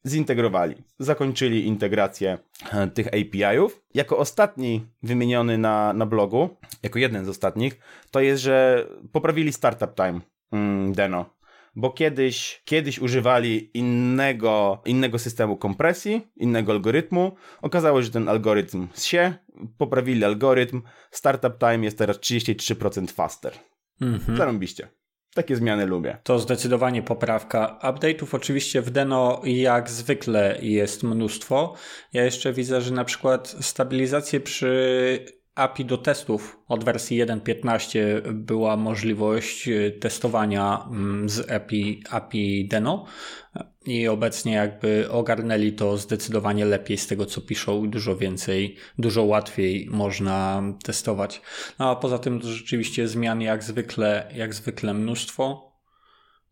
zintegrowali. 0.05 0.75
Zakończyli 0.99 1.67
integrację 1.67 2.37
e, 2.73 2.87
tych 2.87 3.07
API-ów. 3.07 3.81
Jako 3.93 4.17
ostatni 4.17 4.85
wymieniony 5.03 5.57
na, 5.57 5.93
na 5.93 6.05
blogu, 6.05 6.49
jako 6.83 6.99
jeden 6.99 7.25
z 7.25 7.29
ostatnich, 7.29 7.79
to 8.11 8.19
jest, 8.19 8.43
że 8.43 8.87
poprawili 9.11 9.53
startup 9.53 9.95
time 9.95 10.19
mm, 10.51 10.93
Deno. 10.93 11.39
Bo 11.75 11.91
kiedyś, 11.91 12.61
kiedyś 12.65 12.99
używali 12.99 13.71
innego, 13.73 14.81
innego 14.85 15.19
systemu 15.19 15.57
kompresji, 15.57 16.27
innego 16.35 16.71
algorytmu. 16.71 17.35
Okazało 17.61 17.99
się, 17.99 18.05
że 18.05 18.11
ten 18.11 18.29
algorytm 18.29 18.87
się, 18.97 19.33
poprawili 19.77 20.25
algorytm. 20.25 20.81
Startup 21.11 21.57
time 21.59 21.85
jest 21.85 21.97
teraz 21.97 22.17
33% 22.17 23.11
faster. 23.11 23.53
Mhm. 24.01 24.37
Zarąbiście. 24.37 24.87
Takie 25.33 25.55
zmiany 25.55 25.85
lubię. 25.85 26.17
To 26.23 26.39
zdecydowanie 26.39 27.03
poprawka. 27.03 27.79
Update'ów 27.83 28.35
oczywiście 28.35 28.81
w 28.81 28.89
Deno 28.89 29.41
jak 29.45 29.89
zwykle 29.89 30.57
jest 30.61 31.03
mnóstwo. 31.03 31.73
Ja 32.13 32.23
jeszcze 32.23 32.53
widzę, 32.53 32.81
że 32.81 32.93
na 32.93 33.05
przykład 33.05 33.55
stabilizację 33.61 34.39
przy 34.39 35.38
API 35.55 35.85
do 35.85 35.97
testów. 35.97 36.59
Od 36.67 36.83
wersji 36.83 37.23
1.15 37.23 37.99
była 38.33 38.77
możliwość 38.77 39.67
y, 39.67 39.97
testowania 39.99 40.87
mm, 40.91 41.29
z 41.29 41.51
API, 41.51 42.03
API 42.09 42.67
Deno 42.67 43.05
i 43.85 44.07
obecnie 44.07 44.53
jakby 44.53 45.11
ogarnęli 45.11 45.73
to 45.73 45.97
zdecydowanie 45.97 46.65
lepiej 46.65 46.97
z 46.97 47.07
tego, 47.07 47.25
co 47.25 47.41
piszą 47.41 47.85
i 47.85 47.89
dużo 47.89 48.15
więcej, 48.15 48.75
dużo 48.97 49.23
łatwiej 49.23 49.87
można 49.91 50.63
testować. 50.83 51.41
No 51.79 51.89
a 51.89 51.95
poza 51.95 52.19
tym 52.19 52.39
to 52.39 52.47
rzeczywiście 52.47 53.07
zmian 53.07 53.41
jak 53.41 53.63
zwykle, 53.63 54.31
jak 54.35 54.53
zwykle 54.53 54.93
mnóstwo 54.93 55.71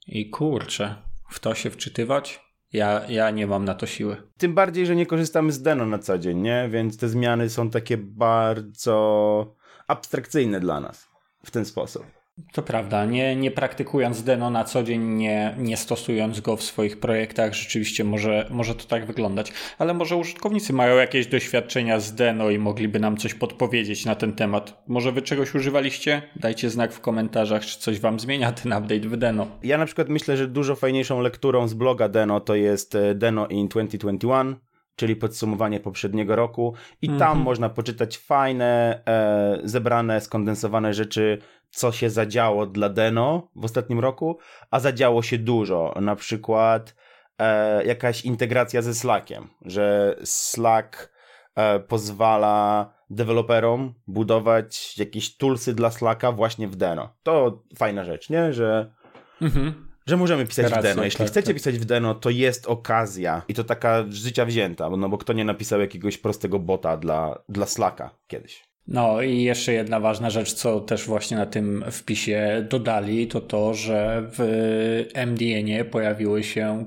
i 0.07 0.29
kurczę, 0.29 0.95
w 1.29 1.39
to 1.39 1.55
się 1.55 1.69
wczytywać 1.69 2.46
ja, 2.73 3.01
ja 3.09 3.31
nie 3.31 3.47
mam 3.47 3.65
na 3.65 3.75
to 3.75 3.85
siły. 3.85 4.17
Tym 4.37 4.53
bardziej, 4.53 4.85
że 4.85 4.95
nie 4.95 5.05
korzystamy 5.05 5.51
z 5.51 5.61
Deno 5.61 5.85
na 5.85 5.99
co 5.99 6.17
dzień, 6.17 6.37
nie? 6.37 6.69
Więc 6.71 6.97
te 6.97 7.09
zmiany 7.09 7.49
są 7.49 7.69
takie 7.69 7.97
bardzo 7.97 9.55
abstrakcyjne 9.87 10.59
dla 10.59 10.79
nas 10.79 11.07
w 11.45 11.51
ten 11.51 11.65
sposób. 11.65 12.16
To 12.53 12.61
prawda, 12.61 13.05
nie, 13.05 13.35
nie 13.35 13.51
praktykując 13.51 14.23
Deno 14.23 14.49
na 14.49 14.63
co 14.63 14.83
dzień, 14.83 15.01
nie, 15.01 15.55
nie 15.57 15.77
stosując 15.77 16.39
go 16.39 16.57
w 16.57 16.63
swoich 16.63 16.99
projektach, 16.99 17.53
rzeczywiście 17.53 18.03
może, 18.03 18.47
może 18.49 18.75
to 18.75 18.85
tak 18.85 19.05
wyglądać. 19.05 19.53
Ale 19.77 19.93
może 19.93 20.15
użytkownicy 20.15 20.73
mają 20.73 20.95
jakieś 20.95 21.27
doświadczenia 21.27 21.99
z 21.99 22.15
Deno 22.15 22.49
i 22.49 22.59
mogliby 22.59 22.99
nam 22.99 23.17
coś 23.17 23.33
podpowiedzieć 23.33 24.05
na 24.05 24.15
ten 24.15 24.33
temat. 24.33 24.83
Może 24.87 25.11
wy 25.11 25.21
czegoś 25.21 25.55
używaliście? 25.55 26.21
Dajcie 26.35 26.69
znak 26.69 26.93
w 26.93 27.01
komentarzach, 27.01 27.65
czy 27.65 27.79
coś 27.79 27.99
wam 27.99 28.19
zmienia 28.19 28.51
ten 28.51 28.73
update 28.73 29.09
w 29.09 29.17
Deno. 29.17 29.47
Ja 29.63 29.77
na 29.77 29.85
przykład 29.85 30.09
myślę, 30.09 30.37
że 30.37 30.47
dużo 30.47 30.75
fajniejszą 30.75 31.21
lekturą 31.21 31.67
z 31.67 31.73
bloga 31.73 32.09
Deno 32.09 32.39
to 32.39 32.55
jest 32.55 32.95
e, 32.95 33.15
Deno 33.15 33.47
in 33.47 33.67
2021 33.67 34.66
czyli 34.97 35.15
podsumowanie 35.15 35.79
poprzedniego 35.79 36.35
roku 36.35 36.73
i 37.01 37.07
tam 37.07 37.17
mhm. 37.17 37.39
można 37.39 37.69
poczytać 37.69 38.17
fajne, 38.17 39.01
e, 39.07 39.59
zebrane, 39.63 40.21
skondensowane 40.21 40.93
rzeczy 40.93 41.37
co 41.69 41.91
się 41.91 42.09
zadziało 42.09 42.65
dla 42.65 42.89
Deno 42.89 43.47
w 43.55 43.65
ostatnim 43.65 43.99
roku, 43.99 44.37
a 44.71 44.79
zadziało 44.79 45.23
się 45.23 45.37
dużo. 45.37 45.93
Na 46.01 46.15
przykład 46.15 46.95
e, 47.39 47.85
jakaś 47.85 48.25
integracja 48.25 48.81
ze 48.81 48.93
Slackiem, 48.93 49.47
że 49.61 50.15
Slack 50.23 51.13
e, 51.55 51.79
pozwala 51.79 52.93
deweloperom 53.09 53.93
budować 54.07 54.97
jakieś 54.97 55.37
toolsy 55.37 55.73
dla 55.73 55.91
Slacka 55.91 56.31
właśnie 56.31 56.67
w 56.67 56.75
Deno. 56.75 57.13
To 57.23 57.63
fajna 57.77 58.03
rzecz, 58.03 58.29
nie? 58.29 58.53
Że, 58.53 58.93
mhm. 59.41 59.86
Że 60.07 60.17
możemy 60.17 60.45
pisać 60.45 60.63
Racja, 60.63 60.79
w 60.79 60.83
Deno. 60.83 61.03
Jeśli 61.03 61.17
tak, 61.17 61.27
chcecie 61.27 61.47
tak. 61.47 61.55
pisać 61.55 61.79
w 61.79 61.85
Deno, 61.85 62.15
to 62.15 62.29
jest 62.29 62.67
okazja 62.67 63.41
i 63.47 63.53
to 63.53 63.63
taka 63.63 64.03
z 64.09 64.13
życia 64.13 64.45
wzięta, 64.45 64.89
no 64.89 65.09
bo 65.09 65.17
kto 65.17 65.33
nie 65.33 65.45
napisał 65.45 65.79
jakiegoś 65.79 66.17
prostego 66.17 66.59
bota 66.59 66.97
dla, 66.97 67.39
dla 67.49 67.65
Slacka 67.65 68.09
kiedyś. 68.27 68.67
No 68.87 69.21
i 69.21 69.41
jeszcze 69.41 69.73
jedna 69.73 69.99
ważna 69.99 70.29
rzecz, 70.29 70.53
co 70.53 70.79
też 70.79 71.05
właśnie 71.05 71.37
na 71.37 71.45
tym 71.45 71.83
wpisie 71.91 72.67
dodali, 72.69 73.27
to 73.27 73.41
to, 73.41 73.73
że 73.73 74.29
w 74.31 75.05
MDN-ie 75.13 75.85
pojawiły 75.85 76.43
się 76.43 76.85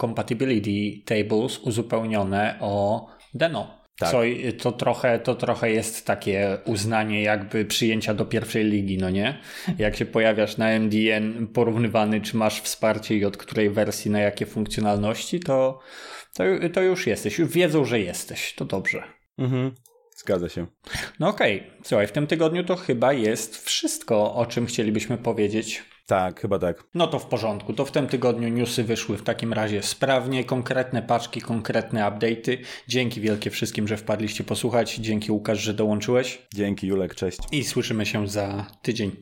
compatibility 0.00 1.04
tables 1.04 1.58
uzupełnione 1.58 2.58
o 2.60 3.06
Deno. 3.34 3.81
Tak. 4.02 4.10
Co, 4.10 4.22
to, 4.62 4.72
trochę, 4.72 5.18
to 5.18 5.34
trochę 5.34 5.70
jest 5.70 6.06
takie 6.06 6.58
uznanie 6.64 7.22
jakby 7.22 7.64
przyjęcia 7.64 8.14
do 8.14 8.24
pierwszej 8.24 8.64
ligi, 8.64 8.98
no 8.98 9.10
nie? 9.10 9.38
Jak 9.78 9.96
się 9.96 10.06
pojawiasz 10.06 10.56
na 10.56 10.78
MDN 10.78 11.46
porównywany, 11.46 12.20
czy 12.20 12.36
masz 12.36 12.60
wsparcie 12.60 13.16
i 13.16 13.24
od 13.24 13.36
której 13.36 13.70
wersji 13.70 14.10
na 14.10 14.20
jakie 14.20 14.46
funkcjonalności, 14.46 15.40
to, 15.40 15.80
to, 16.34 16.44
to 16.72 16.82
już 16.82 17.06
jesteś. 17.06 17.38
Już 17.38 17.48
wiedzą, 17.48 17.84
że 17.84 18.00
jesteś. 18.00 18.54
To 18.54 18.64
dobrze. 18.64 19.02
Mhm. 19.38 19.74
Zgadza 20.16 20.48
się. 20.48 20.66
No 21.20 21.28
okej, 21.28 21.60
okay. 21.60 21.70
słuchaj, 21.84 22.06
w 22.06 22.12
tym 22.12 22.26
tygodniu 22.26 22.64
to 22.64 22.76
chyba 22.76 23.12
jest 23.12 23.64
wszystko, 23.64 24.34
o 24.34 24.46
czym 24.46 24.66
chcielibyśmy 24.66 25.18
powiedzieć. 25.18 25.82
Tak, 26.06 26.40
chyba 26.40 26.58
tak. 26.58 26.84
No 26.94 27.06
to 27.06 27.18
w 27.18 27.26
porządku. 27.26 27.72
To 27.72 27.84
w 27.84 27.92
tym 27.92 28.06
tygodniu 28.06 28.48
newsy 28.48 28.84
wyszły 28.84 29.16
w 29.16 29.22
takim 29.22 29.52
razie 29.52 29.82
sprawnie, 29.82 30.44
konkretne 30.44 31.02
paczki, 31.02 31.40
konkretne 31.40 32.00
update'y. 32.00 32.58
Dzięki 32.88 33.20
wielkie 33.20 33.50
wszystkim, 33.50 33.88
że 33.88 33.96
wpadliście 33.96 34.44
posłuchać. 34.44 34.94
Dzięki 34.96 35.32
Łukasz, 35.32 35.58
że 35.58 35.74
dołączyłeś. 35.74 36.42
Dzięki 36.54 36.86
Julek, 36.86 37.14
cześć. 37.14 37.38
I 37.52 37.64
słyszymy 37.64 38.06
się 38.06 38.28
za 38.28 38.66
tydzień. 38.82 39.16